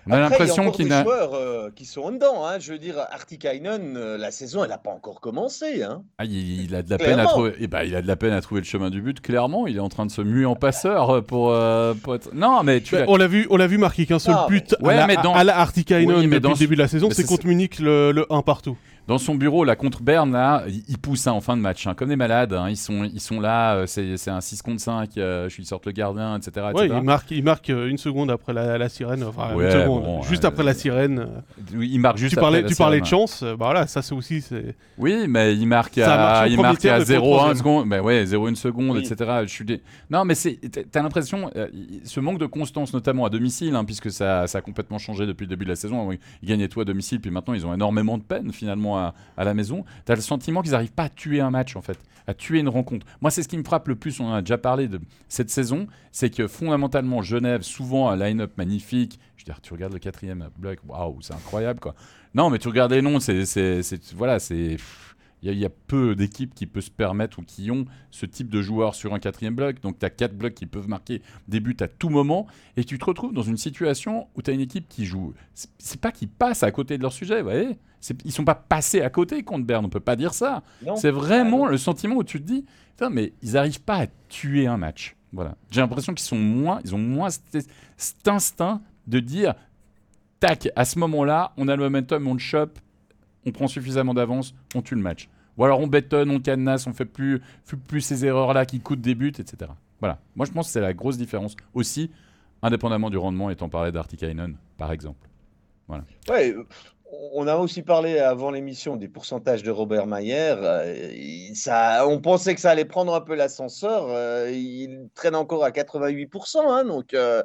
[0.07, 2.45] on a l'impression qu'il y a des joueurs euh, qui sont en dedans.
[2.45, 2.59] Hein.
[2.59, 5.83] Je veux dire, Artikainen, euh, la saison, elle n'a pas encore commencé.
[5.83, 6.03] Hein.
[6.17, 7.53] Ah, il, a de la peine à trouver.
[7.59, 9.21] Eh ben, il a de la peine à trouver le chemin du but.
[9.21, 11.55] Clairement, il est en train de se muer en passeur pour,
[12.03, 12.33] pour être...
[12.33, 12.95] Non, mais tu.
[13.07, 15.33] on l'a vu, on l'a vu marquer qu'un seul but à, la, mais dans...
[15.33, 17.09] à la Artikainen depuis le début de la saison.
[17.11, 18.77] C'est contre Munich le, le 1 partout
[19.09, 21.95] dans son bureau, là, contre Berne, là, il pousse hein, en fin de match, hein,
[21.95, 22.53] comme des malades.
[22.53, 22.69] Hein.
[22.69, 25.87] ils, sont, ils sont là, euh, c'est un 6 contre 5, euh, je suis sorte
[25.87, 26.67] le gardien, etc.
[26.75, 30.45] Ouais, il marque, il marque euh, une seconde après la, sirène, enfin, une seconde, juste
[30.45, 31.27] après la sirène.
[31.73, 34.45] Il marque juste tu parlais, Tu parlais de chance, bah voilà, ça c'est aussi.
[34.99, 39.39] Oui, mais il marque à, il marque à 0,1 seconde, mais ouais, 0,1 seconde, etc.
[39.41, 41.49] Je suis Non, mais t'as l'impression,
[42.03, 45.49] ce manque de constance, notamment à domicile, puisque ça, ça a complètement changé depuis le
[45.49, 46.11] début de la saison.
[46.43, 49.53] Ils gagnaient tout à domicile, puis maintenant ils ont énormément de peine finalement à, la
[49.53, 52.33] maison, tu as le sentiment qu'ils n'arrivent pas à tuer un match en fait, à
[52.33, 53.05] tuer une rencontre.
[53.21, 55.49] Moi, c'est ce qui me frappe le plus, on en a déjà parlé de cette
[55.49, 59.19] saison, c'est que fondamentalement, Genève, souvent un line-up magnifique.
[59.37, 61.95] Je veux dire, tu regardes le quatrième bloc, waouh, c'est incroyable quoi.
[62.35, 63.43] Non, mais tu regardes les noms, c'est.
[64.15, 64.77] Voilà, c'est.
[65.41, 68.61] Il y, a peu d'équipes qui peuvent se permettre ou qui ont ce type de
[68.61, 69.79] joueurs sur un quatrième bloc.
[69.81, 72.45] Donc tu as quatre blocs qui peuvent marquer des buts à tout moment.
[72.75, 75.33] Et tu te retrouves dans une situation où tu as une équipe qui joue.
[75.53, 77.77] C'est pas qu'ils passent à côté de leur sujet, vous voyez
[78.25, 80.61] Ils sont pas passés à côté contre Berne, on peut pas dire ça.
[80.97, 82.65] C'est vraiment le sentiment où tu te dis,
[83.09, 85.15] mais ils n'arrivent pas à tuer un match.
[85.31, 85.55] Voilà.
[85.71, 89.53] J'ai l'impression qu'ils sont moins, ils ont moins cet instinct de dire,
[90.39, 92.79] tac, à ce moment-là, on a le momentum, on le chope,
[93.49, 95.29] on prend suffisamment d'avance, on tue le match.
[95.57, 97.41] Ou alors on bétonne, on cadenasse, on fait plus,
[97.87, 99.71] plus ces erreurs-là qui coûtent des buts, etc.
[99.99, 100.19] Voilà.
[100.35, 102.11] Moi, je pense que c'est la grosse différence aussi,
[102.61, 105.27] indépendamment du rendement, étant parlé d'Artikainen, par exemple.
[105.87, 106.05] Voilà.
[106.29, 106.55] Ouais,
[107.33, 110.55] on a aussi parlé avant l'émission des pourcentages de Robert Mayer.
[110.57, 114.05] Euh, ça, on pensait que ça allait prendre un peu l'ascenseur.
[114.09, 116.59] Euh, il traîne encore à 88%.
[116.69, 117.13] Hein, donc.
[117.13, 117.43] Euh,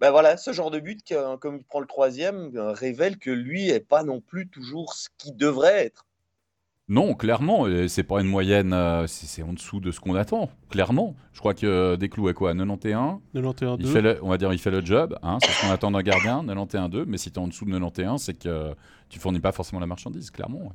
[0.00, 3.66] ben voilà, ce genre de but, comme il prend le troisième, euh, révèle que lui
[3.66, 6.06] n'est pas non plus toujours ce qu'il devrait être.
[6.90, 11.14] Non, clairement, c'est pas une moyenne, euh, c'est en dessous de ce qu'on attend, clairement.
[11.34, 14.70] Je crois que Desclous est quoi 91 91 il fait On va dire il fait
[14.70, 17.48] le job, hein, c'est ce qu'on attend d'un gardien, 91-2, mais si tu es en
[17.48, 18.74] dessous de 91, c'est que
[19.10, 20.72] tu fournis pas forcément la marchandise, clairement.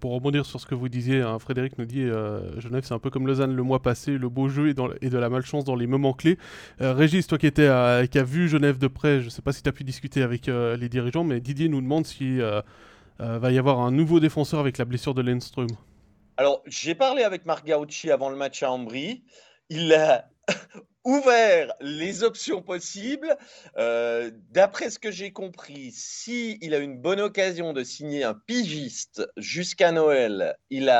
[0.00, 2.98] Pour rebondir sur ce que vous disiez, hein, Frédéric nous dit euh, Genève, c'est un
[2.98, 4.74] peu comme Lausanne le mois passé, le beau jeu et,
[5.08, 6.36] de la malchance dans les moments clés.
[6.82, 7.68] Euh, Régis, toi qui, étais
[8.10, 10.22] qui as vu Genève de près, je ne sais pas si tu as pu discuter
[10.22, 12.44] avec euh, les dirigeants, mais Didier nous demande s'il
[13.18, 15.68] va y avoir un nouveau défenseur avec la blessure de Lenström.
[16.36, 19.22] Alors, j'ai parlé avec Marc Gaucci avant le match à Ambry.
[19.70, 20.28] Il a
[21.04, 23.36] ouvert les options possibles.
[23.78, 28.34] Euh, d'après ce que j'ai compris, si il a une bonne occasion de signer un
[28.34, 30.92] pigiste jusqu'à Noël, il,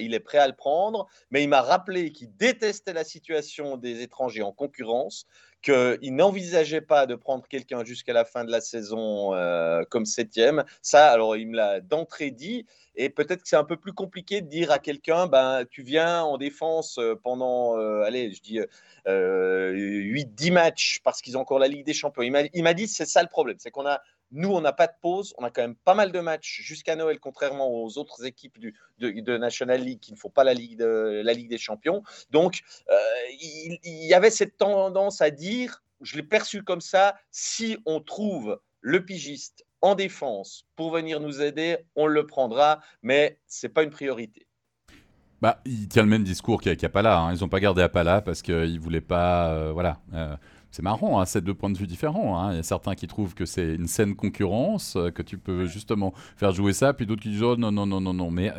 [0.00, 1.08] il est prêt à le prendre.
[1.30, 5.26] Mais il m'a rappelé qu'il détestait la situation des étrangers en concurrence,
[5.62, 10.64] qu'il n'envisageait pas de prendre quelqu'un jusqu'à la fin de la saison euh, comme septième.
[10.82, 12.66] Ça, alors il me l'a d'entrée dit.
[12.94, 16.22] Et peut-être que c'est un peu plus compliqué de dire à quelqu'un, ben, tu viens
[16.22, 18.60] en défense euh, pendant, euh, allez, je dis
[19.06, 22.22] 8-10 matchs parce qu'ils ont encore la Ligue des Champions.
[22.22, 24.00] Il m'a dit, c'est ça le problème, c'est qu'on a
[24.32, 25.34] nous, on n'a pas de pause.
[25.38, 28.58] On a quand même pas mal de matchs jusqu'à Noël, contrairement aux autres équipes
[28.98, 32.02] de, National League qui ne font pas la Ligue, de, la Ligue des Champions.
[32.30, 32.60] Donc,
[32.90, 32.94] euh,
[33.40, 38.60] il, y avait cette tendance à dire, je l'ai perçu comme ça, si on trouve
[38.80, 43.82] le pigiste en défense pour venir nous aider, on le prendra, mais ce n'est pas
[43.82, 44.46] une priorité.
[45.42, 47.18] Bah, il tient le même discours qu'avec Apala.
[47.18, 47.34] Hein.
[47.34, 49.50] Ils n'ont pas gardé Apala parce qu'ils ne voulaient pas.
[49.50, 50.00] Euh, voilà.
[50.14, 50.34] Euh,
[50.76, 52.38] c'est marrant, hein, c'est deux points de vue différents.
[52.38, 52.52] Hein.
[52.52, 55.64] Il y a certains qui trouvent que c'est une saine concurrence, euh, que tu peux
[55.64, 58.30] justement faire jouer ça, puis d'autres qui disent oh, non, non, non, non, non.
[58.30, 58.52] Mais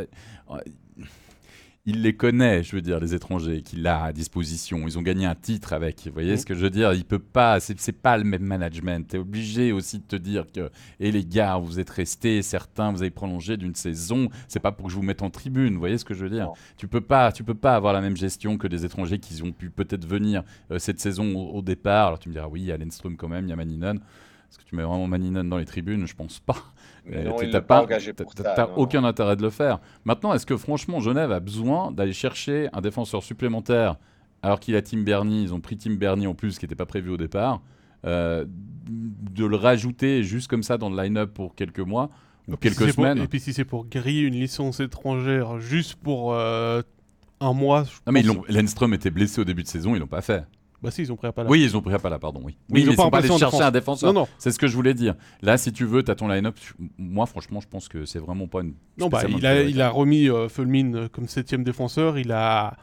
[1.87, 4.79] il les connaît, je veux dire, les étrangers qu'il a à disposition.
[4.87, 6.01] Ils ont gagné un titre avec.
[6.05, 6.37] Vous voyez mmh.
[6.37, 6.91] ce que je veux dire?
[6.93, 9.07] Il peut pas, c'est pas le même management.
[9.07, 10.69] Tu es obligé aussi de te dire que,
[10.99, 14.27] et les gars, vous êtes restés, certains, vous avez prolongé d'une saison.
[14.49, 15.75] C'est pas pour que je vous mette en tribune.
[15.75, 16.51] Vous voyez ce que je veux dire?
[16.75, 19.53] Tu peux pas, tu peux pas avoir la même gestion que des étrangers qui ont
[19.53, 22.07] pu peut-être venir euh, cette saison au, départ.
[22.07, 22.77] Alors tu me diras, oui, il y a
[23.17, 24.01] quand même, il y a Maninen.
[24.49, 26.55] Est-ce que tu mets vraiment Maninen dans les tribunes Je pense pas.
[27.05, 29.79] Mais t'as pas t'as- aucun intérêt de le faire.
[30.05, 33.95] Maintenant, est-ce que franchement Genève a besoin d'aller chercher un défenseur supplémentaire
[34.41, 36.85] alors qu'il a Tim Bernie Ils ont pris Tim Bernie en plus, qui n'était pas
[36.85, 37.61] prévu au départ.
[38.05, 38.45] euh,
[38.87, 42.09] de le rajouter juste comme ça dans le line-up pour quelques mois
[42.47, 43.17] ou Et puis si quelques pour- semaines.
[43.23, 46.81] et puis si c'est pour griller une licence étrangère juste pour euh,
[47.41, 47.83] un mois.
[47.85, 50.07] je Non mais ils pense- l'ont- Lenström était blessé au début de saison, ils l'ont
[50.07, 50.45] pas fait.
[50.81, 51.49] Bah si, ils ont pris à pas là.
[51.49, 52.39] Oui, ils ont pris à pas là, pardon.
[52.43, 53.61] Oui, Mais oui ils ont ils pas sont pas allés chercher défense.
[53.61, 54.13] un défenseur.
[54.13, 54.27] Non, non.
[54.37, 55.15] C'est ce que je voulais dire.
[55.41, 56.55] Là, si tu veux, tu as ton line-up.
[56.99, 58.73] Moi, franchement, je pense que c'est vraiment pas une.
[58.99, 62.19] Non, bah, il, a, il a remis euh, Fulmin euh, comme septième défenseur.
[62.19, 62.75] Il a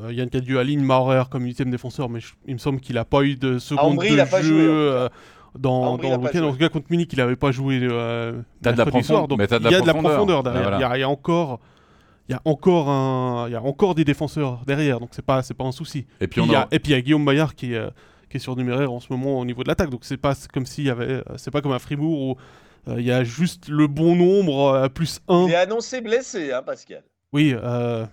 [0.00, 3.04] euh, Yann Cadieu aligne Maurer comme huitième défenseur, mais je- il me semble qu'il n'a
[3.04, 4.74] pas eu de seconde Ambry, de il a pas jeu joué, en tout cas.
[4.74, 5.08] euh,
[5.58, 6.38] dans, Ambry, dans il a le pas week-end.
[6.38, 6.48] joué.
[6.48, 9.38] En tout cas, contre Munich, il n'avait pas joué euh, T'as de la profondeur, Donc
[9.38, 10.42] mais t'as il y a de la profondeur.
[10.42, 10.62] derrière.
[10.62, 10.78] voilà.
[10.78, 11.60] Il y a- il y, a encore.
[12.28, 15.42] Il y a encore un, il y a encore des défenseurs derrière, donc c'est pas,
[15.42, 16.06] c'est pas un souci.
[16.20, 16.68] Et puis on il y a- a.
[16.72, 17.90] et puis il y a Guillaume Maillard qui est, euh,
[18.28, 19.90] qui est surnuméraire en ce moment au niveau de l'attaque.
[19.90, 22.36] Donc c'est pas comme s'il y avait, euh, c'est pas comme à Fribourg où
[22.88, 25.46] euh, il y a juste le bon nombre euh, plus 1.
[25.46, 27.04] Il est annoncé blessé, hein, Pascal.
[27.32, 28.04] Oui, euh,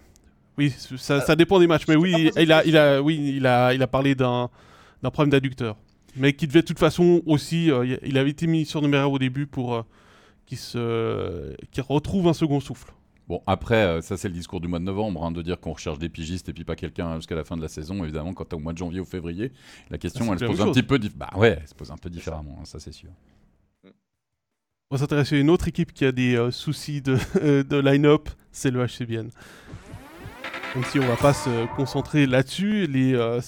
[0.60, 1.88] oui, ça, ça dépend des matchs.
[1.88, 4.50] Mais oui, il, a, il a, oui, il a, il a parlé d'un,
[5.02, 5.76] d'un problème d'adducteur,
[6.16, 9.48] mais qui devait de toute façon aussi, euh, il avait été mis surnuméraire au début
[9.48, 9.82] pour euh,
[10.46, 12.92] qu'il se, qu'il retrouve un second souffle.
[13.28, 15.74] Bon, après, euh, ça c'est le discours du mois de novembre, hein, de dire qu'on
[15.74, 18.04] recherche des pigistes et puis pas quelqu'un jusqu'à la fin de la saison.
[18.04, 19.52] Évidemment, quand t'es au mois de janvier ou février,
[19.90, 20.76] la question Ah, elle se pose un chose.
[20.76, 21.00] petit peu.
[21.16, 23.10] Bah ouais, elle se pose un peu différemment, hein, ça c'est sûr.
[23.86, 27.18] On va s'intéresser à une autre équipe qui a des euh, soucis de,
[27.64, 29.30] de line-up, c'est le HCBN.
[30.76, 33.42] Même si on va pas se concentrer là-dessus, les euh,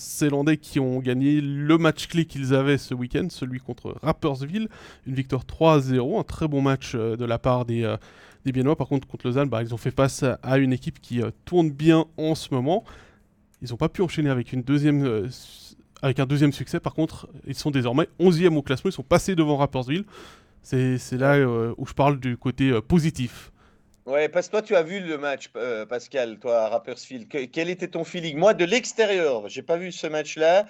[0.62, 4.70] qui ont gagné le match clé qu'ils avaient ce week-end, celui contre Rappersville,
[5.08, 7.98] une victoire 3-0, un très bon match euh, de la part des, euh,
[8.46, 8.76] des Biennois.
[8.76, 11.72] Par contre, contre Lausanne, bah, ils ont fait face à, une équipe qui euh, tourne
[11.72, 12.84] bien en ce moment.
[13.62, 15.28] Ils n'ont pas pu enchaîner avec, une deuxième, euh,
[16.02, 16.80] avec un deuxième succès.
[16.80, 20.06] Par contre, ils sont désormais 11e au classement, ils sont passés devant Rappersville.
[20.62, 23.52] C'est là euh, où je parle du côté positif.
[24.06, 25.50] Ouais, parce que toi, tu as vu le match,
[25.90, 27.28] Pascal, toi, à Rappersfield.
[27.28, 28.38] Que- quel était ton feeling?
[28.38, 30.68] Moi, de l'extérieur, j'ai pas vu ce match-là.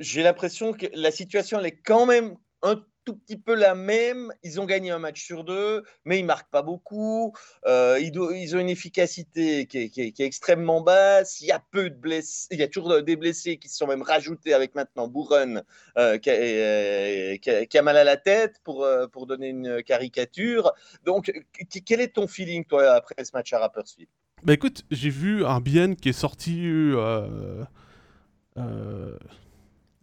[0.00, 4.32] J'ai l'impression que la situation, elle est quand même un tout petit peu la même.
[4.42, 7.32] Ils ont gagné un match sur deux, mais ils marquent pas beaucoup.
[7.66, 11.40] Euh, ils, ils ont une efficacité qui est, extrêmement basse.
[11.40, 12.48] Il y a peu de blessés.
[12.50, 15.62] Il y a toujours des blessés qui se sont même rajoutés avec maintenant Bourren
[15.98, 20.72] euh, qui, a, mal à la tête, pour, euh, pour donner une caricature.
[21.04, 24.06] Donc, qu- quel est ton feeling, toi, après ce match à Rapperswil?
[24.42, 26.68] Bah écoute, j'ai vu un Bien qui est sorti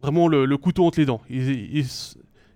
[0.01, 1.21] vraiment le, couteau entre les dents.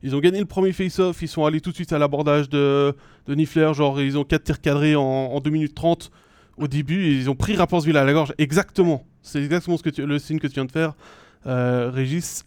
[0.04, 2.94] Ils ont gagné le premier face-off, ils sont allés tout de suite à l'abordage de,
[3.26, 6.12] de Niffler, genre ils ont 4 tirs cadrés en, en 2 minutes 30
[6.58, 9.06] au début, ils ont pris Rapperswil à la gorge, exactement.
[9.22, 10.94] C'est exactement ce que le signe que tu viens de faire,
[11.48, 12.46] euh, Régis.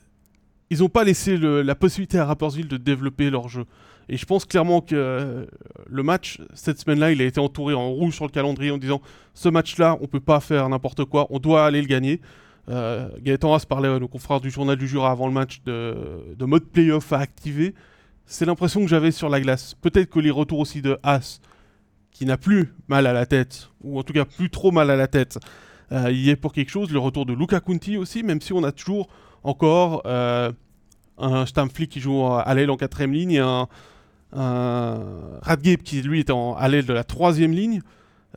[0.71, 3.65] Ils n'ont pas laissé la possibilité à Rapperswil de développer leur jeu.
[4.09, 5.47] Et je pense clairement que euh,
[5.89, 9.01] le match, cette semaine-là, il a été entouré en rouge sur le calendrier en disant
[9.35, 12.21] ce match-là, on peut pas faire n'importe quoi, on doit aller le gagner.
[12.69, 16.35] Euh, Gaëtan Haas parlait à nos confrères du journal du Jura avant le match de,
[16.37, 17.75] de mode playoff à activer.
[18.25, 19.75] C'est l'impression que j'avais sur la glace.
[19.75, 21.41] Peut-être que les retours aussi de Haas,
[22.11, 24.97] qui n'a plus mal à la tête, ou en tout cas plus trop mal à
[24.97, 25.39] la tête,
[25.93, 26.91] euh, y est pour quelque chose.
[26.91, 29.09] Le retour de Luca Kunti aussi, même si on a toujours
[29.45, 30.51] encore euh,
[31.19, 33.69] un Stamfli qui joue à l'aile en quatrième ligne et un,
[34.33, 34.99] un
[35.85, 37.81] qui lui est à l'aile de la troisième ligne.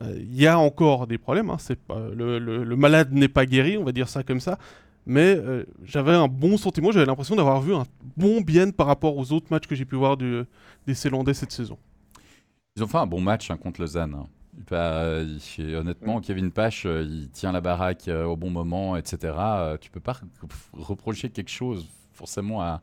[0.02, 1.50] Euh, Il y a encore des problèmes.
[1.50, 4.58] hein, pas- le, le- le malade n'est pas guéri, on va dire ça comme ça.
[5.06, 7.84] Mais euh, j'avais un bon sentiment, j'avais l'impression d'avoir vu un
[8.16, 10.42] bon bien par rapport aux autres matchs que j'ai pu voir du-
[10.86, 11.78] des Célandais cette saison.
[12.76, 14.14] Ils ont fait un bon match hein, contre Lausanne.
[14.14, 14.26] hein.
[14.70, 15.38] Bah, euh,
[15.80, 19.32] honnêtement, Kevin Pache, euh, il tient la baraque euh, au bon moment, etc.
[19.38, 20.20] Euh, tu peux pas re-
[20.74, 22.82] reprocher quelque chose forcément à,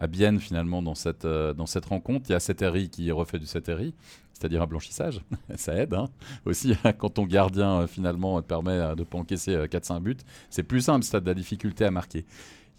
[0.00, 2.26] à Bienne finalement dans cette, euh, dans cette rencontre.
[2.28, 3.94] Il y a Seteri qui refait du Seteri,
[4.42, 5.20] c'est-à-dire un blanchissage.
[5.56, 6.08] Ça aide hein.
[6.44, 10.16] aussi quand ton gardien euh, finalement te permet euh, de pas encaisser euh, 4-5 buts.
[10.50, 12.24] C'est plus simple, ça a de la difficulté à marquer.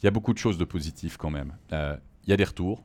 [0.02, 1.54] Il y a beaucoup de choses de positives quand même.
[1.72, 1.96] Euh,
[2.26, 2.84] Il y a des retours.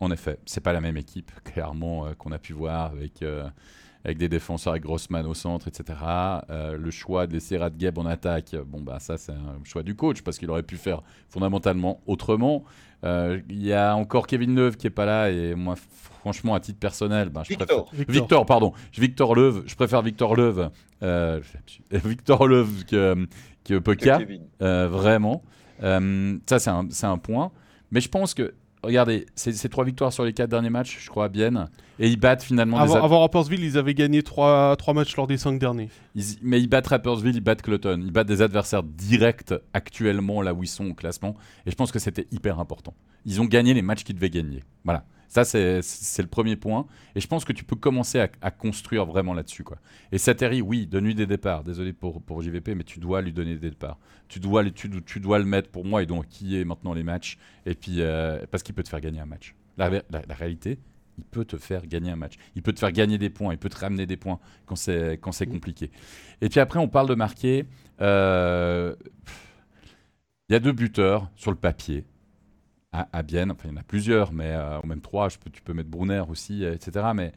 [0.00, 3.24] En effet, c'est pas la même équipe, clairement, qu'on a pu voir avec,
[4.04, 5.98] avec des défenseurs avec Grossman au centre, etc.
[6.50, 10.22] Le choix de laisser Radgeb en attaque, bon, bah, ça, c'est un choix du coach
[10.22, 12.64] parce qu'il aurait pu faire fondamentalement autrement.
[13.04, 15.74] Euh, Il y a encore Kevin Leuve qui est pas là et moi,
[16.20, 17.86] franchement, à titre personnel, bah, je Victor.
[17.86, 18.06] préfère.
[18.08, 18.72] Victor, pardon.
[18.96, 20.70] Victor Leuve, je préfère Victor Leuve,
[21.02, 21.40] euh,
[21.90, 23.26] Victor Leuve que,
[23.64, 24.20] que Poca.
[24.62, 25.42] Euh, vraiment.
[25.82, 27.50] Euh, ça, c'est un, c'est un point.
[27.90, 31.28] Mais je pense que, regardez, c'est trois victoires sur les quatre derniers matchs, je crois,
[31.28, 31.68] bien.
[31.98, 35.58] Et ils battent finalement Avant, avant Rapperswil, ils avaient gagné 3, matchs lors des 5
[35.58, 35.88] derniers.
[36.14, 38.00] ils- mais ils battent Rappersville, ils battent Cloton.
[38.04, 41.36] Ils battent des adversaires directs actuellement là où ils sont au classement.
[41.66, 42.94] Et je pense que c'était hyper important.
[43.24, 44.62] Ils ont gagné les matchs qu'ils devaient gagner.
[44.84, 45.04] Voilà.
[45.32, 45.80] Ça, c'est
[46.18, 46.84] le premier point.
[47.14, 49.64] Et je pense que tu peux commencer à, construire vraiment là-dessus.
[49.64, 49.78] quoi.
[50.12, 51.64] Et Sateri, oui, donne-lui des départs.
[51.64, 53.98] Désolé pour, pour JVP, mais tu dois lui donner des départs.
[54.28, 57.02] Tu dois, tu, tu dois le mettre pour moi et donc qui est maintenant les
[57.02, 57.38] matchs.
[57.64, 59.54] Et puis, euh, parce qu'il peut te faire gagner un match.
[59.78, 60.78] La, la, réalité,
[61.16, 62.34] il peut te faire gagner un match.
[62.54, 63.54] Il peut te faire gagner des points.
[63.54, 65.18] Il peut te ramener des points quand c'est
[65.50, 65.90] compliqué.
[66.42, 67.64] Et puis après, on parle de marquer.
[68.02, 68.94] Euh,
[70.50, 72.04] il y a deux buteurs sur le papier
[72.92, 73.50] à, à Bienne.
[73.50, 75.28] Enfin, il y en a plusieurs, mais euh, même trois.
[75.28, 77.06] Je peux, tu peux mettre Brunner aussi, euh, etc.
[77.14, 77.32] Mais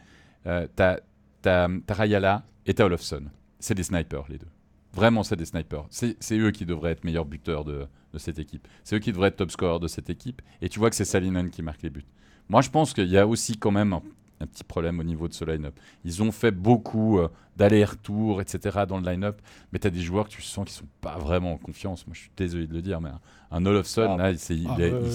[0.48, 3.24] euh, tu as, Rayala et tu Olofsson.
[3.60, 4.48] C'est des snipers, les deux.
[4.94, 5.86] Vraiment, c'est des snipers.
[5.90, 8.68] C'est eux qui devraient être meilleurs buteurs de, de cette équipe.
[8.84, 10.42] C'est eux qui devraient être top scorers de cette équipe.
[10.62, 12.06] Et tu vois que c'est Salinen qui marque les buts.
[12.48, 14.00] Moi, je pense qu'il y a aussi quand même
[14.46, 15.76] petit problème au niveau de ce line-up.
[16.04, 18.82] Ils ont fait beaucoup euh, d'allers-retours, etc.
[18.88, 21.54] dans le line-up, mais tu as des joueurs que tu sens qui sont pas vraiment
[21.54, 22.06] en confiance.
[22.06, 23.10] Moi, je suis désolé de le dire, mais
[23.52, 24.24] un, Olofsson, ah.
[24.24, 25.10] là, il, ah, euh,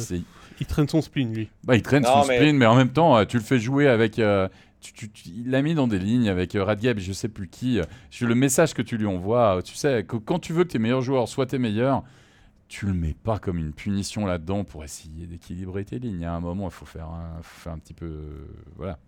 [0.59, 1.49] il, traîne son spleen, lui.
[1.65, 4.19] Bah, il traîne son spleen, mais en même temps, euh, tu le fais jouer avec.
[4.19, 7.81] il l'a mis dans des lignes avec Radgeb et je sais plus qui.
[8.21, 11.03] le message que tu lui envoies, tu sais, que quand tu veux que tes meilleurs
[11.03, 12.05] joueurs soient tes meilleurs,
[12.69, 16.25] tu le mets pas comme une punition là-dedans pour essayer d'équilibrer tes lignes.
[16.25, 18.47] À un moment, il faut faire un, faut faire un petit peu.
[18.77, 18.99] voilà.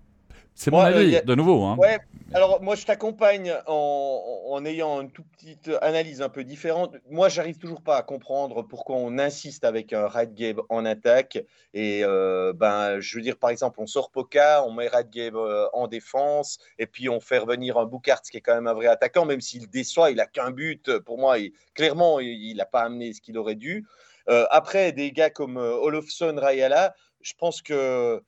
[0.54, 1.64] C'est mon avis, de nouveau.
[1.64, 1.76] Hein.
[1.78, 1.98] Ouais,
[2.34, 6.94] alors moi je t'accompagne en, ayant une toute petite analyse un peu différente.
[7.10, 11.38] Moi j'arrive toujours pas à comprendre pourquoi on insiste avec un Gabe en attaque.
[11.74, 15.66] Et euh, ben, je veux dire, par exemple, on sort Poca, on met Gabe euh,
[15.72, 18.86] en défense, et puis on fait revenir un Boucart qui est quand même un vrai
[18.86, 20.98] attaquant, même s'il déçoit, il a qu'un but.
[20.98, 21.36] Pour moi,
[21.74, 23.86] clairement, il n'a pas amené ce qu'il aurait dû.
[24.28, 28.22] Euh, après, des gars comme Olofsson, Rayala, je pense que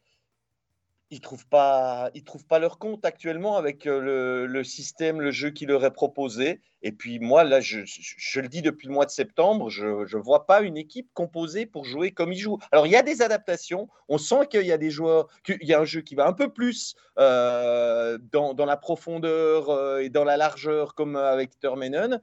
[1.11, 1.47] ils trouvent
[2.25, 6.61] trouvent pas leur compte actuellement avec euh, le, système, le jeu qui leur est proposé.
[6.83, 7.81] Et puis moi, là, je,
[8.41, 11.85] le dis depuis le mois de septembre, je ne vois pas une équipe composée pour
[11.85, 12.59] jouer comme ils jouent.
[12.73, 15.73] Alors il y a des adaptations, on sent qu'il y a des joueurs, qu'il y
[15.73, 20.25] a un jeu qui va un peu plus euh, dans, la profondeur euh, et dans
[20.25, 22.21] la largeur comme avec Termenen.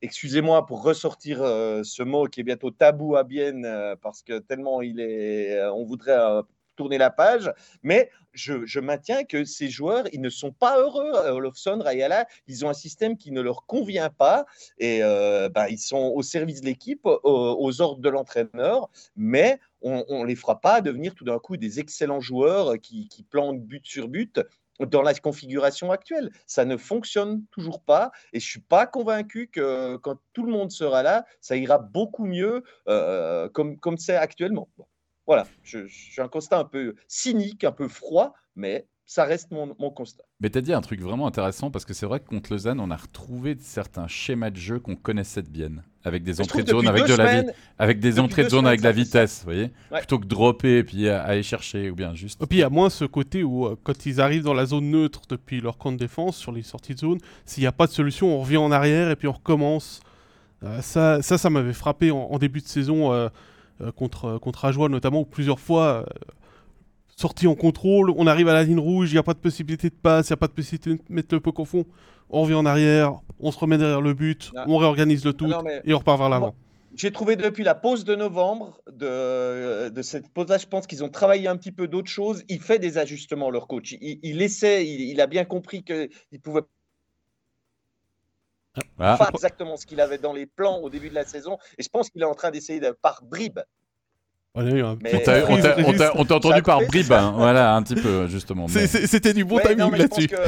[0.00, 5.00] Excusez-moi pour ressortir ce mot qui est bientôt tabou à Bienne parce que tellement il
[5.00, 6.16] est, on voudrait
[6.78, 7.52] tourner la page,
[7.82, 11.10] mais je, maintiens que ces joueurs, ils ne sont pas heureux.
[11.28, 14.46] Olofsson, Rayala, ils ont un système qui ne leur convient pas
[14.78, 20.22] et euh, ben, ils sont au service de l'équipe, aux, ordres de l'entraîneur, mais on
[20.22, 23.84] ne les fera pas devenir tout d'un coup des excellents joueurs qui, qui plantent but
[23.84, 24.40] sur but
[24.78, 26.30] dans la configuration actuelle.
[26.46, 30.70] Ça ne fonctionne toujours pas et je suis pas convaincu que quand tout le monde
[30.70, 34.68] sera là, ça ira beaucoup mieux euh, comme c'est actuellement.
[35.28, 39.74] Voilà, je, suis un constat un peu cynique, un peu froid, mais ça reste mon,
[39.90, 40.24] constat.
[40.40, 42.80] Mais tu as dit un truc vraiment intéressant parce que c'est vrai que contre Lausanne,
[42.80, 45.70] on a retrouvé certains schémas de jeu qu'on connaissait de bien,
[46.02, 47.44] avec des entrées de zone avec de la
[47.78, 50.84] avec des entrées de zone avec de la vitesse, vous voyez, plutôt que dropper et
[50.84, 52.42] puis aller chercher ou bien juste.
[52.42, 54.64] Et puis il y a moins ce côté où euh, quand ils arrivent dans la
[54.64, 57.72] zone neutre depuis leur camp de défense sur les sorties de zone, s'il n'y a
[57.72, 60.00] pas de solution, on revient en arrière et puis on recommence.
[60.62, 63.12] Euh, ça, ça, ça m'avait frappé en, début de saison.
[63.12, 63.28] Euh,
[63.94, 66.04] contre, contre Ajoie notamment, plusieurs fois, euh,
[67.16, 69.90] sorti en contrôle, on arrive à la ligne rouge, il n'y a pas de possibilité
[69.90, 71.84] de passe, il n'y a pas de possibilité de mettre le puck au fond,
[72.30, 74.64] on revient en arrière, on se remet derrière le but, ah.
[74.68, 75.50] on réorganise le tout
[75.84, 76.54] et on repart vers l'avant.
[76.94, 81.10] J'ai trouvé depuis la pause de novembre, de, de cette pause-là, je pense qu'ils ont
[81.10, 82.42] travaillé un petit peu d'autres choses.
[82.48, 83.94] Il fait des ajustements, leur coach.
[84.00, 86.62] Il, essaie, il, il, a bien compris qu'il pouvait
[88.98, 89.16] ah.
[89.18, 91.58] Pas exactement ce qu'il avait dans les plans au début de la saison.
[91.78, 93.60] Et je pense qu'il est en train d'essayer de, par bribes.
[94.54, 97.32] on t'a entendu par bribes, hein.
[97.36, 98.68] voilà, un petit peu, justement.
[98.68, 100.28] C'était du bon timing là-dessus.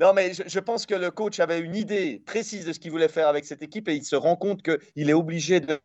[0.00, 3.08] non, mais je, pense que le coach avait une idée précise de ce qu'il voulait
[3.08, 5.78] faire avec cette équipe et il se rend compte qu'il est obligé de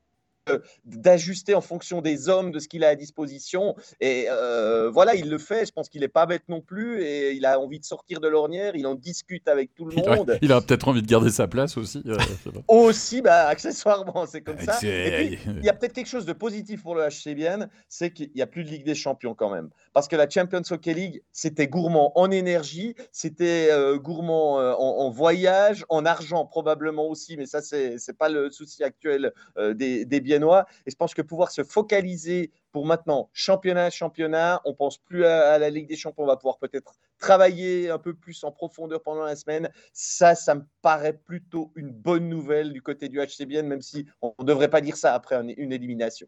[0.86, 3.76] d'ajuster en fonction des hommes, de ce qu'il a à disposition.
[4.00, 5.66] Et euh, voilà, il le fait.
[5.66, 8.28] Je pense qu'il n'est pas bête non plus et il a envie de sortir de
[8.28, 8.76] l'ornière.
[8.76, 10.38] Il en discute avec tout le monde.
[10.42, 12.02] il a peut-être envie de garder sa place aussi.
[12.08, 12.18] Euh,
[12.68, 14.80] aussi, bah, accessoirement, c'est comme ça.
[14.82, 18.48] il y a peut-être quelque chose de positif pour le HCBN, c'est qu'il n'y a
[18.48, 19.70] plus de Ligue des Champions quand même.
[19.94, 25.86] Parce que la Champions Hockey League, c'était gourmand en énergie, c'était euh, gourmand en, voyage,
[25.90, 29.32] en argent probablement aussi, mais ça, c'est n'est pas le souci actuel
[29.76, 34.98] des, des et je pense que pouvoir se focaliser pour maintenant championnat, championnat, on pense
[34.98, 38.52] plus à, la Ligue des Champions, on va pouvoir peut-être travailler un peu plus en
[38.52, 39.70] profondeur pendant la semaine.
[39.94, 44.34] Ça, ça me paraît plutôt une bonne nouvelle du côté du HCBN, même si on
[44.40, 46.28] ne devrait pas dire ça après une élimination.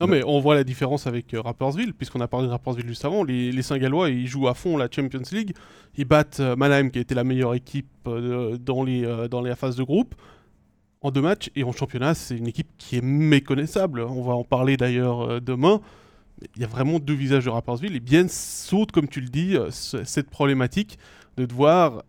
[0.00, 3.04] Non mais on voit la différence avec euh, Rappersville, puisqu'on a parlé de Rappersville juste
[3.04, 3.22] avant.
[3.22, 5.54] Les, Saint-Gallois, ils jouent à fond la Champions League.
[5.96, 9.54] Ils battent euh, Mannheim, qui a été la meilleure équipe euh, dans, les, dans les
[9.54, 10.14] phases de groupe
[11.00, 11.50] en deux matchs.
[11.56, 14.00] Et en championnat, c'est une équipe qui est méconnaissable.
[14.00, 15.80] On va en parler d'ailleurs euh, demain.
[16.56, 17.96] Il y a vraiment deux visages de Rappersville.
[17.96, 20.98] Et bien saute, comme tu le dis, euh, cette problématique
[21.36, 22.02] de devoir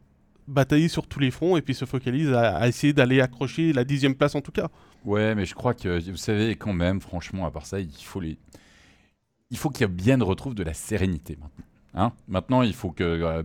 [0.48, 4.16] batailler sur tous les fronts et puis se focalise à, essayer d'aller accrocher la dixième
[4.16, 4.70] place en tout cas.
[5.06, 8.20] Ouais, mais je crois que, vous savez, quand même, franchement, à part ça, il faut
[8.20, 8.38] les...
[9.50, 11.66] Il faut qu'il y ait bien retrouve de la sérénité maintenant.
[11.94, 13.04] Hein Maintenant, il faut que.
[13.04, 13.44] Euh,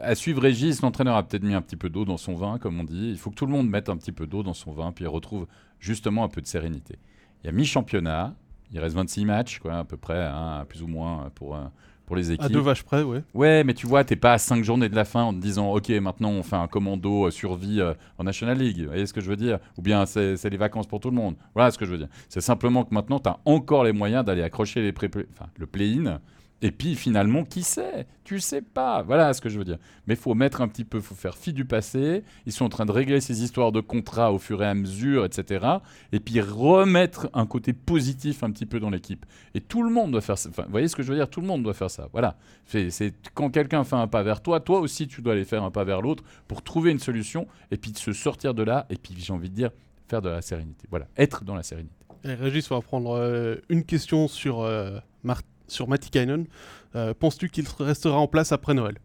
[0.00, 2.78] à suivre Régis, l'entraîneur a peut-être mis un petit peu d'eau dans son vin, comme
[2.80, 3.10] on dit.
[3.10, 5.04] Il faut que tout le monde mette un petit peu d'eau dans son vin, puis
[5.04, 5.46] il retrouve
[5.80, 6.98] justement un peu de sérénité.
[7.42, 8.34] Il y a mi-championnat,
[8.72, 11.64] il reste 26 matchs, quoi, à peu près, hein, plus ou moins, pour, euh,
[12.06, 12.44] pour les équipes.
[12.44, 13.24] À deux vaches près, ouais.
[13.34, 15.72] Ouais, mais tu vois, t'es pas à 5 journées de la fin en te disant,
[15.72, 17.80] OK, maintenant on fait un commando euh, survie
[18.18, 18.80] en National League.
[18.80, 19.58] Vous voyez ce que je veux dire?
[19.76, 21.34] Ou bien c'est les vacances pour tout le monde.
[21.54, 22.08] Voilà ce que je veux dire.
[22.28, 25.66] C'est simplement que maintenant, tu as encore les moyens d'aller accrocher les pré enfin, le
[25.66, 26.20] play-in
[26.62, 28.06] et puis finalement, qui sait?
[28.22, 29.02] Tu sais pas.
[29.02, 29.78] Voilà ce que je veux dire.
[30.06, 32.22] Mais faut mettre un petit peu, faut faire fi du passé.
[32.46, 35.24] Ils sont en train de régler ces histoires de contrats au fur et à mesure,
[35.24, 35.66] etc.
[36.12, 39.26] Et puis remettre un côté positif un petit peu dans l'équipe.
[39.54, 40.50] Et tout le monde doit faire ça.
[40.50, 41.28] vous voyez ce que je veux dire?
[41.28, 42.08] Tout le monde doit faire ça.
[42.12, 42.36] Voilà.
[42.64, 45.72] C'est quand quelqu'un fait un pas vers toi, toi aussi tu dois aller faire un
[45.72, 48.86] pas vers l'autre pour trouver une solution et puis se sortir de là.
[48.88, 49.70] Et puis j'ai envie de dire
[50.08, 50.86] faire de la sérénité.
[50.90, 51.96] Voilà, être dans la sérénité.
[52.24, 56.46] Et Régis, on va prendre euh, une question sur euh, Martin sur Matikainen.
[56.94, 58.98] Euh, penses-tu qu'il restera en place après Noël?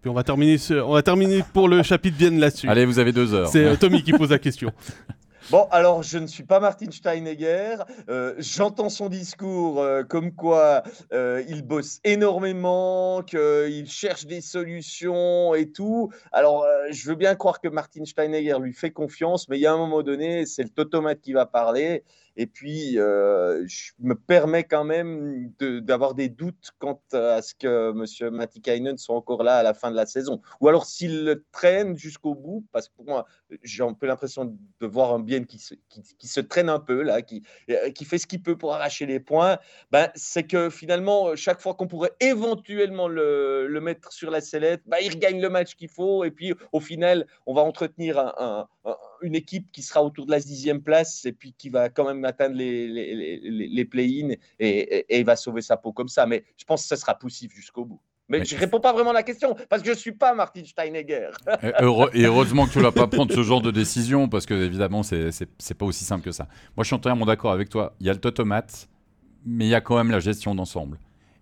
[0.00, 2.68] Puis on va terminer, on va terminer pour le chapitre Vienne là-dessus.
[2.68, 3.48] Allez, vous avez deux heures.
[3.48, 4.72] C'est euh, Tommy qui pose la question.
[5.50, 7.76] Bon, alors je ne suis pas Martin Steinegger.
[8.08, 16.10] Euh, j'entends son discours comme quoi il bosse énormément, qu'il cherche des solutions et tout.
[16.32, 19.74] Alors, je veux bien croire que Martin Steinegger lui fait confiance, mais il y a
[19.74, 22.04] un moment donné, c'est le Totomate qui va parler.
[22.36, 27.90] Et puis, euh, je me permets quand même d'avoir des doutes quant à ce que
[27.90, 28.34] M.
[28.34, 30.40] Matikainen soit encore là à la fin de la saison.
[30.60, 33.26] Ou alors s'il traîne jusqu'au bout, parce que pour moi,
[33.62, 37.42] j'ai un peu l'impression de voir un bien qui se, traîne un peu, là, qui,
[37.70, 39.58] euh, qui fait ce qu'il peut pour arracher les points,
[39.92, 44.82] ben, c'est que finalement, chaque fois qu'on pourrait éventuellement le, le, mettre sur la sellette,
[44.86, 46.24] ben, il regagne le match qu'il faut.
[46.24, 48.68] Et puis, au final, on va entretenir un
[49.22, 52.24] une équipe qui sera autour de la dixième place et puis qui va quand même
[52.24, 56.26] atteindre les, les, les, play-in et, et, va sauver sa peau comme ça.
[56.26, 58.00] Mais je pense que ce sera poussif jusqu'au bout.
[58.28, 60.34] Mais, je ne réponds pas vraiment à la question parce que je ne suis pas
[60.34, 61.30] Martin Steinegger.
[62.14, 65.02] et heureusement que tu ne vas pas prendre ce genre de décision parce que évidemment,
[65.02, 66.48] ce n'est pas aussi simple que ça.
[66.76, 67.94] Moi, je suis entièrement d'accord avec toi.
[68.00, 68.88] Il y a le totomate,
[69.44, 70.98] mais il y a quand même la gestion d'ensemble.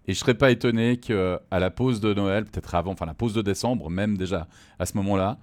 [0.08, 3.34] Et je serais pas étonné qu'à la pause de Noël, peut-être avant, enfin la pause
[3.34, 4.48] de décembre, même déjà
[4.80, 5.38] à ce moment-là,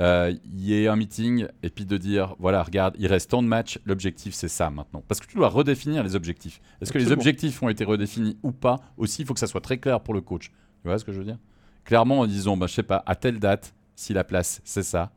[0.00, 3.48] il y ait un meeting et puis de dire voilà, regarde, il reste tant de
[3.48, 5.02] matchs, l'objectif c'est ça maintenant.
[5.06, 6.60] Parce que tu dois redéfinir les objectifs.
[6.80, 9.60] Est-ce que les objectifs ont été redéfinis ou pas Aussi, il faut que ça soit
[9.60, 10.50] très clair pour le coach.
[10.82, 11.38] Tu vois ce que je veux dire?
[11.84, 15.12] Clairement en disant, bah, je sais pas, à telle date, si la place c'est ça,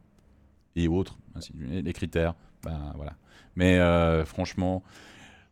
[0.75, 1.17] et autres,
[1.61, 3.13] les critères, ben voilà.
[3.55, 4.83] Mais euh, franchement,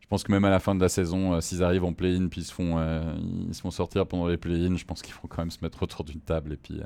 [0.00, 2.26] je pense que même à la fin de la saison, euh, s'ils arrivent en play-in
[2.28, 2.78] puis ils se, font,
[3.48, 5.82] ils se font sortir pendant les play-in, je pense qu'il faut quand même se mettre
[5.82, 6.80] autour d'une table et puis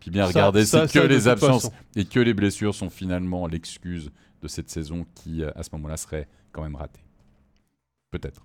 [0.00, 4.10] puis bien regarder si que les absences et que les blessures sont finalement l'excuse
[4.42, 7.04] de cette saison qui, euh, à ce moment-là, serait quand même ratée.
[8.10, 8.42] Peut-être.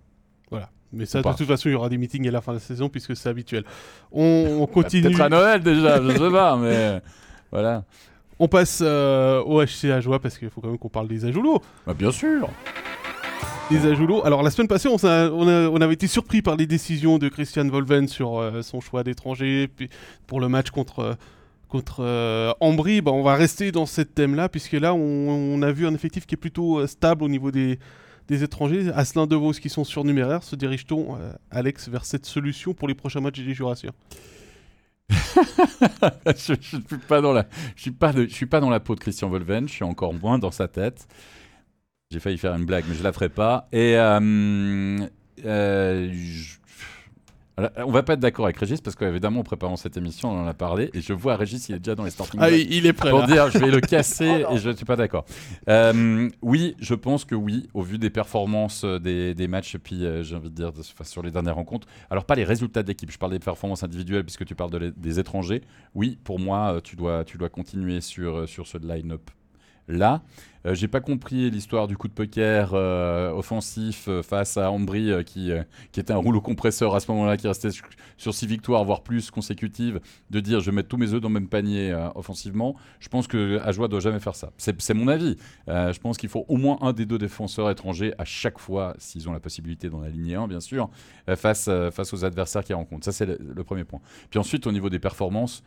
[0.51, 0.69] Voilà.
[0.91, 2.63] Mais ça, de toute façon, il y aura des meetings à la fin de la
[2.63, 3.63] saison puisque c'est habituel.
[4.11, 5.03] On, continue.
[5.03, 7.01] Peut-être à Noël déjà, je sais pas, mais
[7.51, 7.83] voilà.
[8.37, 11.23] On passe euh, au HC à joie parce qu'il faut quand même qu'on parle des
[11.23, 11.61] Ajoulots.
[11.87, 12.49] Bah, bien sûr.
[13.71, 14.25] Des Ajoulots.
[14.25, 18.07] Alors la semaine passée, on, on, avait été surpris par les décisions de Christian Volven
[18.07, 19.69] sur euh, son choix d'étranger
[20.27, 21.17] pour le match contre
[21.75, 25.85] contre euh, Ambry, bah, on va rester dans ce thème-là, puisque là, on, a vu
[25.85, 27.79] un effectif qui est plutôt euh, stable au niveau des,
[28.29, 28.91] des étrangers.
[28.95, 30.41] Asselin De Vos qui sont surnuméraires.
[30.41, 33.91] Se dirige-t-on, euh, Alex, vers cette solution pour les prochains matchs des Jurassiens
[35.09, 37.45] je, ne suis pas dans la,
[37.75, 39.67] je suis je suis pas dans la peau de Christian Volven.
[39.67, 41.09] Je suis encore moins dans sa tête.
[42.09, 43.67] J'ai failli faire une blague, mais je la ferai pas.
[43.73, 43.95] Et
[45.43, 46.55] je,
[47.57, 50.47] on va pas être d'accord avec Régis parce qu'évidemment en préparant cette émission on en
[50.47, 52.93] a parlé et je vois Régis il est déjà dans les starting ah, il est
[52.93, 55.25] prêt pour dire je vais le casser oh et je ne suis pas d'accord.
[55.69, 60.05] Euh, oui, je pense que oui, au vu des performances euh, des, matchs et puis
[60.05, 60.71] euh, j'ai envie de dire
[61.03, 61.87] sur les dernières rencontres.
[62.09, 65.61] Alors pas les résultats d'équipe, je parle des performances individuelles puisque tu parles des étrangers.
[65.93, 69.29] Oui, pour moi tu dois tu dois continuer sur sur ce line-up
[69.87, 70.21] là.
[70.65, 75.11] Euh, j'ai pas compris l'histoire du coup de poker euh, offensif euh, face à Ambry
[75.25, 75.51] qui,
[75.91, 77.69] qui était un rouleau compresseur à ce moment-là, qui restait
[78.17, 79.99] sur six victoires, voire plus consécutives,
[80.31, 82.75] de dire je vais mettre tous mes œufs dans le même panier offensivement.
[82.99, 84.51] Je pense que Ajoie doit jamais faire ça.
[84.57, 85.37] C'est mon avis.
[85.67, 89.29] je pense qu'il faut au moins un des deux défenseurs étrangers à chaque fois, s'ils
[89.29, 90.89] ont la possibilité d'en aligner un, bien sûr,
[91.35, 93.05] face, face aux adversaires qu'ils rencontrent.
[93.05, 93.99] Ça, c'est le, premier point.
[94.29, 95.63] Puis ensuite, au niveau des performances,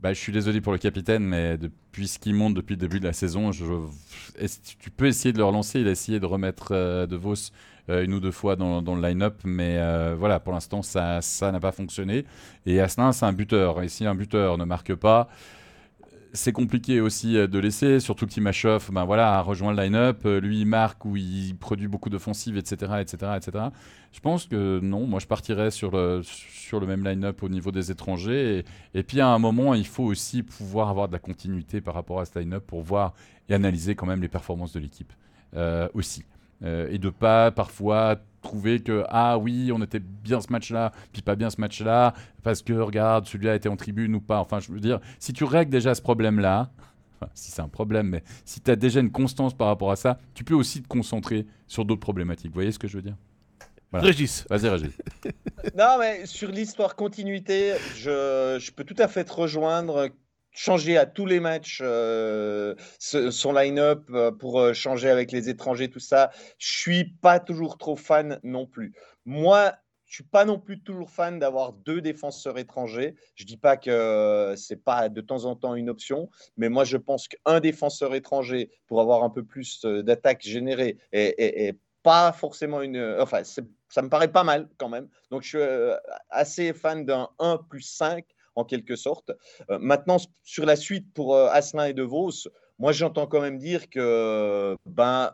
[0.00, 3.00] Bah, je suis désolé pour le capitaine, mais depuis ce qu'il monte depuis le début
[3.00, 5.80] de la saison, tu peux essayer de le relancer?
[5.80, 6.72] Il a essayé de remettre
[7.06, 7.50] De Vos
[7.88, 9.78] une ou deux fois dans, le line-up, mais
[10.14, 12.26] voilà, pour l'instant, ça n'a pas fonctionné.
[12.64, 13.82] Et Asselin, c'est un buteur.
[13.82, 15.28] Et si un buteur ne marque pas,
[16.32, 20.20] c'est compliqué aussi euh, de laisser, surtout que Timashov ben voilà, a rejoint le line-up,
[20.24, 23.64] euh, lui il marque ou il produit beaucoup d'offensives, etc., etc., etc.
[24.12, 26.22] Je pense que non, moi je partirais sur le,
[26.86, 28.64] même line-up au niveau des étrangers.
[28.94, 32.20] Et, puis à un moment, il faut aussi pouvoir avoir de la continuité par rapport
[32.20, 33.14] à ce line-up pour voir
[33.48, 35.12] et analyser quand même les performances de l'équipe
[35.56, 36.24] euh, aussi.
[36.64, 38.16] et de pas parfois
[38.48, 42.62] trouver que ah oui on était bien ce match-là puis pas bien ce match-là parce
[42.62, 45.70] que regarde celui-là était en tribune ou pas enfin je veux dire si tu règles
[45.70, 46.70] déjà ce problème-là
[47.34, 50.18] si c'est un problème mais si tu as déjà une constance par rapport à ça
[50.34, 53.16] tu peux aussi te concentrer sur d'autres problématiques vous voyez ce que je veux dire?
[53.92, 54.44] Régis.
[54.50, 54.92] Vas-y, Régis.
[55.74, 60.10] non, mais sur l'histoire continuité, je, je, peux tout à fait te rejoindre
[60.58, 65.88] changer à tous les matchs euh, son line-up euh, pour euh, changer avec les étrangers,
[65.88, 66.32] tout ça.
[66.58, 68.92] Je suis pas toujours trop fan non plus.
[69.24, 69.72] Moi,
[70.06, 73.14] je suis pas non plus toujours fan d'avoir deux défenseurs étrangers.
[73.36, 76.96] Je dis pas que c'est pas de temps en temps une option, mais moi je
[76.96, 83.16] pense qu'un défenseur étranger pour avoir un peu plus d'attaques générées est, pas forcément une.
[83.20, 85.08] Enfin, ça me paraît pas mal quand même.
[85.30, 88.24] Donc je suis assez fan d'un 1 plus 5
[88.58, 89.30] en quelque sorte.
[89.70, 92.30] Euh, maintenant, sur la suite pour euh, Asselin et De Vos,
[92.78, 95.32] moi j'entends quand même dire que ben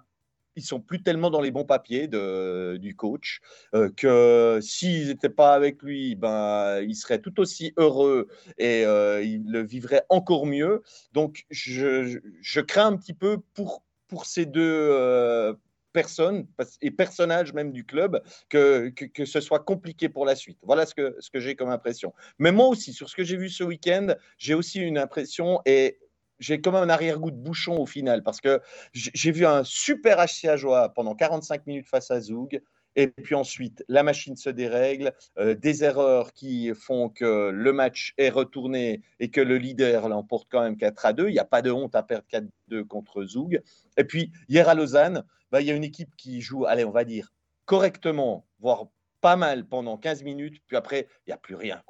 [0.56, 3.40] ils sont plus tellement dans les bons papiers du coach,
[3.74, 9.50] euh, que s'ils n'étaient pas avec lui, ben, ils seraient tout aussi heureux et ils
[9.50, 10.84] le vivraient encore mieux.
[11.12, 15.56] Donc, je, je, crains un petit peu pour, pour ces deux
[15.94, 16.46] personne
[16.82, 20.58] et personnage même du club que, que, ce soit compliqué pour la suite.
[20.62, 22.12] Voilà ce que, ce que j'ai comme impression.
[22.38, 25.98] Mais moi aussi, sur ce que j'ai vu ce week-end, j'ai aussi une impression et
[26.40, 28.60] j'ai comme un arrière-goût de bouchon au final parce que
[28.92, 32.60] j'ai vu un super HCA Joie pendant 45 minutes face à Zoug.
[32.96, 38.14] Et puis ensuite, la machine se dérègle, euh, des erreurs qui font que le match
[38.18, 41.28] est retourné et que le leader l'emporte quand même 4 à 2.
[41.28, 43.62] Il n'y a pas de honte à perdre 4-2 contre Zoug.
[43.96, 46.90] Et puis, hier à Lausanne, bah, il y a une équipe qui joue, allez, on
[46.90, 47.32] va dire,
[47.64, 48.86] correctement, voire
[49.20, 51.82] pas mal pendant 15 minutes, puis après, il n'y a plus rien.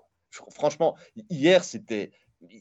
[0.50, 0.96] Franchement,
[1.30, 2.10] hier, c'était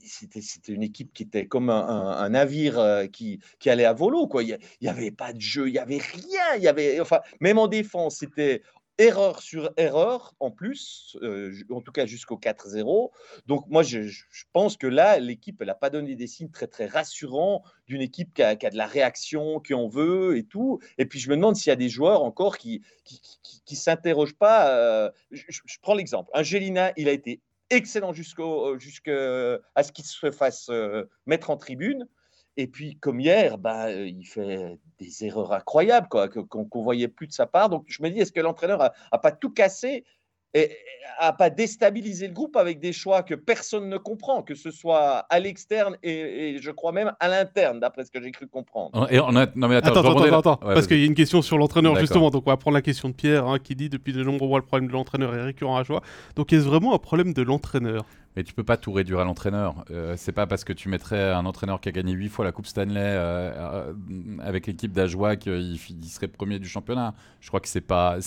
[0.06, 4.28] c'était une équipe qui était comme un, navire euh, qui, qui, allait à volo.
[4.28, 4.44] Quoi.
[4.44, 6.56] Il n'y avait pas de jeu, il n'y avait rien.
[6.58, 8.62] Il y avait, enfin, même en défense, c'était
[8.98, 13.12] erreur sur erreur en plus, euh, en tout cas jusqu'au 4-0.
[13.48, 14.08] Donc moi, je,
[14.52, 18.44] pense que là, l'équipe, n'a pas donné des signes très très rassurants d'une équipe qui
[18.44, 20.80] a, de la réaction, qui en veut et tout.
[20.98, 23.22] Et puis je me demande s'il y a des joueurs encore qui qui,
[23.66, 24.70] qui, s'interrogent pas.
[24.76, 26.30] Euh, je, prends l'exemple.
[26.34, 27.42] Angelina, il a été
[27.76, 32.08] excellent jusqu'au jusqu'à ce qu'il se fasse euh, mettre en tribune.
[32.56, 37.26] Et puis, comme hier, bah, il fait des erreurs incroyables quoi, qu'on ne voyait plus
[37.26, 37.70] de sa part.
[37.70, 40.06] Donc, je me dis, est-ce que l'entraîneur n'a pas tout cassé
[40.54, 40.72] et
[41.20, 45.26] à pas déstabiliser le groupe avec des choix que personne ne comprend, que ce soit
[45.30, 49.08] à l'externe et, je crois même à l'interne, d'après ce que j'ai cru comprendre.
[49.12, 49.48] Et on a...
[49.56, 52.30] Non mais attends, attends, attends, attends parce qu'il y a une question sur l'entraîneur justement.
[52.30, 54.60] Donc on va prendre la question de Pierre hein, qui dit depuis de nombreux mois
[54.60, 56.02] le problème de l'entraîneur est récurrent à joie.
[56.36, 58.06] Donc est-ce vraiment un problème de l'entraîneur?
[58.36, 59.86] Mais tu peux pas tout réduire à l'entraîneur.
[59.92, 62.52] Euh, c'est pas parce que tu mettrais un entraîneur qui a gagné 8 fois la
[62.52, 63.94] Coupe Stanley euh, euh,
[64.42, 67.14] avec l'équipe d'Ajoie qu'il il serait premier du championnat.
[67.42, 68.18] Je crois que c'est pas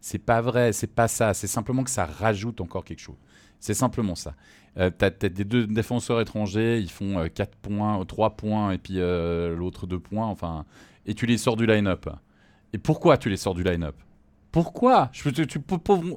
[0.00, 1.34] c'est pas vrai, c'est pas ça.
[1.34, 3.16] C'est simplement que ça rajoute encore quelque chose.
[3.60, 4.34] C'est simplement ça.
[4.78, 8.78] Euh, tu as, des deux défenseurs étrangers, ils font 4 euh, points, 3 points, et
[8.78, 10.64] puis l'autre 2 points, enfin,
[11.06, 12.08] et tu les sors du line-up.
[12.72, 13.94] Et pourquoi tu les sors du line-up?
[14.52, 15.08] Pourquoi?
[15.12, 15.58] Je, tu,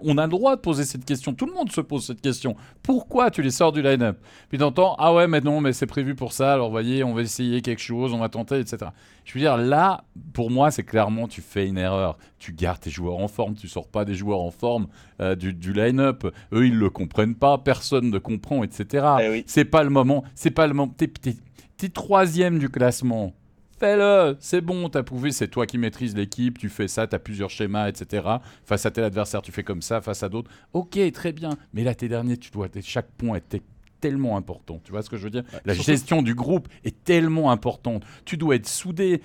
[0.03, 1.33] On a le droit de poser cette question.
[1.33, 2.57] Tout le monde se pose cette question.
[2.83, 4.19] Pourquoi tu les sors du line-up?
[4.49, 6.51] Puis t'entends Ah ouais, mais non, mais c'est prévu pour ça.
[6.51, 8.88] Alors voyez, on va essayer quelque chose, on va tenter, etc.
[9.23, 12.17] Je veux dire, là, pour moi, c'est clairement tu fais une erreur.
[12.38, 13.55] Tu gardes tes joueurs en forme.
[13.55, 14.88] Tu sors pas des joueurs en forme
[15.21, 16.25] euh, du, du line-up.
[16.51, 17.57] Eux, ils le comprennent pas.
[17.57, 19.07] Personne ne comprend, etc.
[19.21, 20.25] Eh c'est pas le moment.
[20.36, 20.93] C'est pas le moment.
[20.97, 23.33] T'es troisième du classement
[23.78, 27.49] fais-le, c'est bon, t'as prouvé, c'est toi qui maîtrises l'équipe, tu fais ça, t'as plusieurs
[27.49, 28.28] schémas, etc.
[28.63, 30.51] Face à tel adversaire, tu fais comme ça, face à d'autres.
[30.73, 33.61] Ok, très bien, mais là, t'es dernier, tu dois, chaque point est
[34.01, 34.80] tellement important.
[34.84, 35.43] Tu vois ce que je veux dire?
[35.65, 38.03] La gestion du groupe est tellement importante.
[38.23, 39.21] Tu dois être soudé.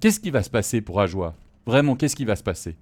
[0.00, 1.34] Qu'est-ce qui va se passer pour Ajoie?
[1.66, 2.76] Vraiment, qu'est-ce qui va se passer?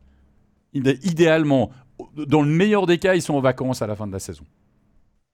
[0.72, 1.70] Idéalement,
[2.16, 4.44] dans le meilleur des cas, ils sont en vacances à la fin de la saison.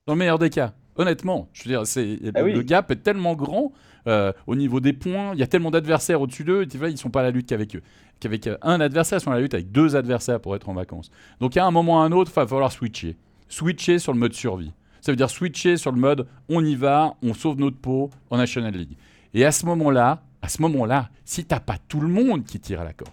[0.06, 0.74] Dans le meilleur des cas.
[0.96, 3.72] Honnêtement, je veux dire, c'est, ah le gap est tellement grand
[4.06, 5.32] euh, au niveau des points.
[5.34, 6.66] Il y a tellement d'adversaires au-dessus d'eux.
[6.66, 7.82] Tu vois, ils sont pas à la lutte qu'avec eux.
[8.20, 10.74] Qu'avec euh, un adversaire, ils sont à la lutte avec deux adversaires pour être en
[10.74, 11.10] vacances.
[11.40, 13.16] Donc, à un moment ou à un autre, il va falloir switcher.
[13.48, 14.72] Switcher sur le mode survie.
[15.00, 18.36] Ça veut dire switcher sur le mode on y va, on sauve notre peau en
[18.36, 18.96] National League.
[19.34, 22.80] Et à ce moment-là, à ce moment-là, si t'as pas tout le monde qui tire
[22.80, 23.12] à la corde,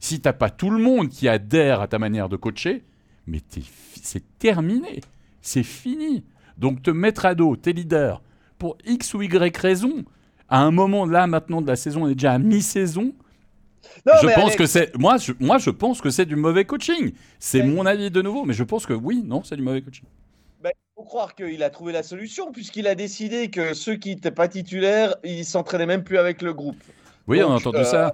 [0.00, 2.84] si t'as pas tout le monde qui adhère à ta manière de coacher,
[3.26, 3.40] mais
[4.02, 5.00] c'est terminé,
[5.40, 6.24] c'est fini.
[6.58, 8.20] Donc te mettre à dos tes leaders
[8.64, 10.06] pour X ou Y raison,
[10.48, 13.12] à un moment là maintenant de la saison, on est déjà à mi-saison.
[14.06, 17.12] je pense que c'est moi, je, moi je pense que c'est du mauvais coaching.
[17.38, 20.06] C'est mon avis de nouveau, mais je pense que oui, non, c'est du mauvais coaching.
[20.62, 24.14] Ben, il faut croire qu'il a trouvé la solution puisqu'il a décidé que ceux qui
[24.14, 26.82] n'étaient pas titulaires, ils s'entraînaient même plus avec le groupe.
[27.28, 28.06] Oui, on a entendu ça.
[28.06, 28.10] Euh,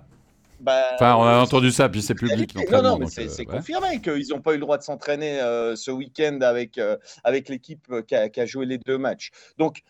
[0.58, 2.56] ben, enfin, on a entendu ça, puis c'est public.
[2.72, 5.76] Non, non, mais c'est euh, confirmé qu'ils n'ont pas eu le droit de s'entraîner euh,
[5.76, 6.80] ce week-end avec,
[7.22, 9.30] avec l'équipe qui qui a, joué les deux matchs.
[9.58, 9.82] Donc,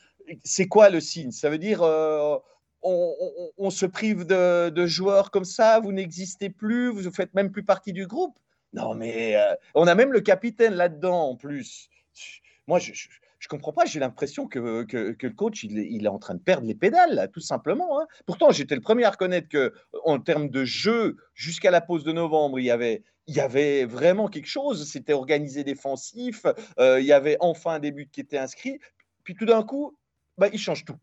[0.44, 1.30] c'est quoi le signe?
[1.30, 2.36] Ça veut dire euh,
[2.82, 7.64] on, se prive de, joueurs comme ça, vous n'existez plus, vous ne faites même plus
[7.64, 8.38] partie du groupe?
[8.72, 11.88] Non, mais euh, on a même le capitaine là-dedans en plus.
[12.66, 13.84] Moi, je ne comprends pas.
[13.84, 18.00] J'ai l'impression que, le coach, il est, en train de perdre les pédales, tout simplement.
[18.00, 18.06] Hein.
[18.26, 19.72] Pourtant, j'étais le premier à reconnaître que,
[20.04, 23.84] en termes de jeu, jusqu'à la pause de novembre, il y avait, il y avait
[23.86, 24.88] vraiment quelque chose.
[24.88, 26.46] C'était organisé défensif.
[26.78, 28.78] Euh, il y avait enfin un début qui était inscrit.
[29.24, 29.96] Puis tout d'un coup,
[30.40, 30.96] bah, il change tout.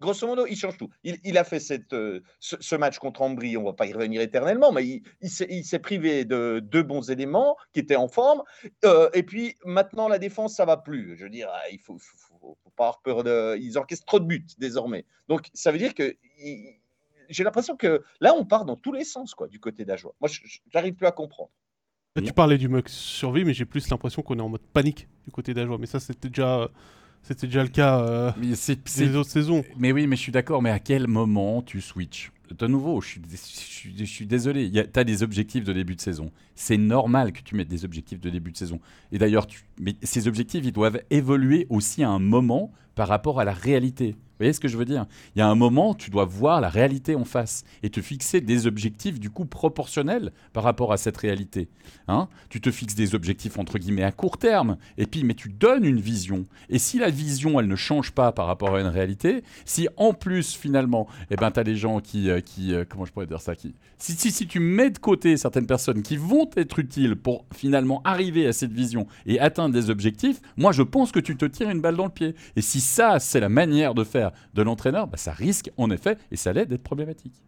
[0.00, 0.88] Grosso modo, il change tout.
[1.04, 4.22] Il, a fait cette, euh, ce, match contre Ambry, on ne va pas y revenir
[4.22, 8.42] éternellement, mais il, s'est privé de deux bons éléments qui étaient en forme.
[8.86, 11.16] Euh, et puis maintenant, la défense, ça va plus.
[11.18, 13.58] Je veux dire, il faut, faut, pas avoir peur de.
[13.58, 15.04] Ils encaissent trop de buts désormais.
[15.28, 16.16] Donc ça veut dire que
[17.28, 20.14] j'ai l'impression que là, on part dans tous les sens quoi, du côté d'Ajoie.
[20.18, 20.30] Moi,
[20.72, 21.50] j'arrive plus à comprendre.
[22.16, 25.30] Tu parlais du mug survie, mais j'ai plus l'impression qu'on est en mode panique du
[25.30, 25.76] côté d'Ajoie.
[25.78, 26.70] Mais ça, c'était déjà
[27.22, 29.64] c'était déjà le cas euh, les autres saisons.
[29.78, 30.62] Mais oui, mais je suis d'accord.
[30.62, 32.32] Mais à quel moment tu switches?
[32.58, 33.18] De nouveau, je
[34.04, 34.70] suis, désolé.
[34.70, 36.32] Tu as des objectifs de début de saison.
[36.56, 38.80] C'est normal que tu mettes des objectifs de début de saison.
[39.12, 39.46] Et d'ailleurs,
[40.02, 44.16] ces objectifs, ils doivent évoluer aussi à un moment par rapport à la réalité.
[44.40, 45.04] Vous voyez ce que je veux dire?
[45.36, 48.40] Il y a un moment, tu dois voir la réalité en face et te fixer
[48.40, 51.68] des objectifs du coup proportionnels par rapport à cette réalité.
[52.08, 52.26] Hein?
[52.48, 55.84] Tu te fixes des objectifs entre guillemets à court terme et puis mais tu donnes
[55.84, 56.46] une vision.
[56.70, 60.14] Et si la vision elle ne change pas par rapport à une réalité, si en
[60.14, 62.30] plus finalement, eh ben tu as des gens qui
[62.74, 66.16] euh, comment je pourrais dire ça qui si tu mets de côté certaines personnes qui
[66.16, 70.82] vont être utiles pour finalement arriver à cette vision et atteindre des objectifs, moi je
[70.82, 72.34] pense que tu te tires une balle dans le pied.
[72.56, 76.16] Et si ça c'est la manière de faire de l'entraîneur, bah, ça risque en effet,
[76.30, 77.42] et ça l'est, d'être problématique.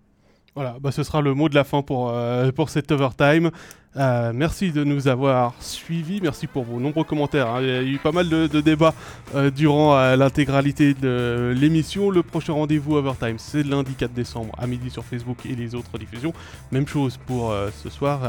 [0.54, 3.50] Voilà, bah ce sera le mot de la fin pour, euh, pour cet overtime.
[3.96, 7.48] Euh, merci de nous avoir suivis, merci pour vos nombreux commentaires.
[7.48, 7.62] Hein.
[7.62, 8.92] Il y a eu pas mal de, débats
[9.34, 12.10] euh, durant l'intégralité de l'émission.
[12.10, 15.96] Le prochain rendez-vous overtime, c'est lundi 4 décembre à midi sur Facebook et les autres
[15.96, 16.34] diffusions.
[16.70, 18.20] Même chose pour ce soir,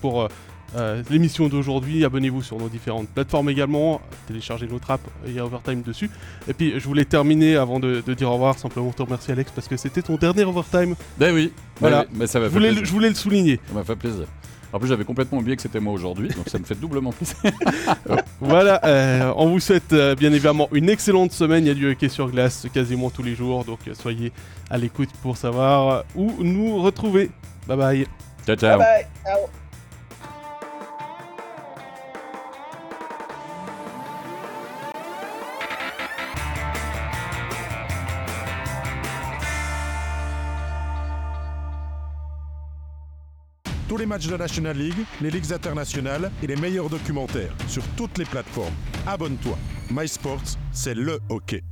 [0.00, 0.28] pour
[0.76, 2.04] euh, l'émission d'aujourd'hui.
[2.04, 4.00] Abonnez-vous sur nos différentes plateformes également.
[4.26, 6.10] Téléchargez notre app, il y a Overtime dessus.
[6.48, 9.68] Et puis je voulais terminer avant de, dire au revoir, simplement te remercier Alex parce
[9.68, 10.94] que c'était ton dernier Overtime.
[11.18, 12.06] Ben oui, voilà.
[12.12, 13.60] Mais ça je, voulais, je voulais le souligner.
[13.68, 14.26] Ça m'a fait plaisir.
[14.72, 17.36] En plus, j'avais complètement oublié que c'était moi aujourd'hui, donc ça me fait doublement plaisir.
[18.40, 21.64] voilà, euh, on vous souhaite euh, bien évidemment une excellente semaine.
[21.64, 24.32] Il y a du hockey sur glace quasiment tous les jours, donc soyez
[24.70, 27.30] à l'écoute pour savoir où nous retrouver.
[27.68, 28.06] Bye bye.
[28.46, 28.78] Ciao, ciao.
[28.78, 29.06] Bye bye.
[29.24, 29.61] ciao.
[43.92, 47.82] Tous les matchs de la National League, les ligues internationales et les meilleurs documentaires sur
[47.94, 48.72] toutes les plateformes.
[49.06, 49.58] Abonne-toi.
[49.90, 51.62] MySports, c'est le hockey.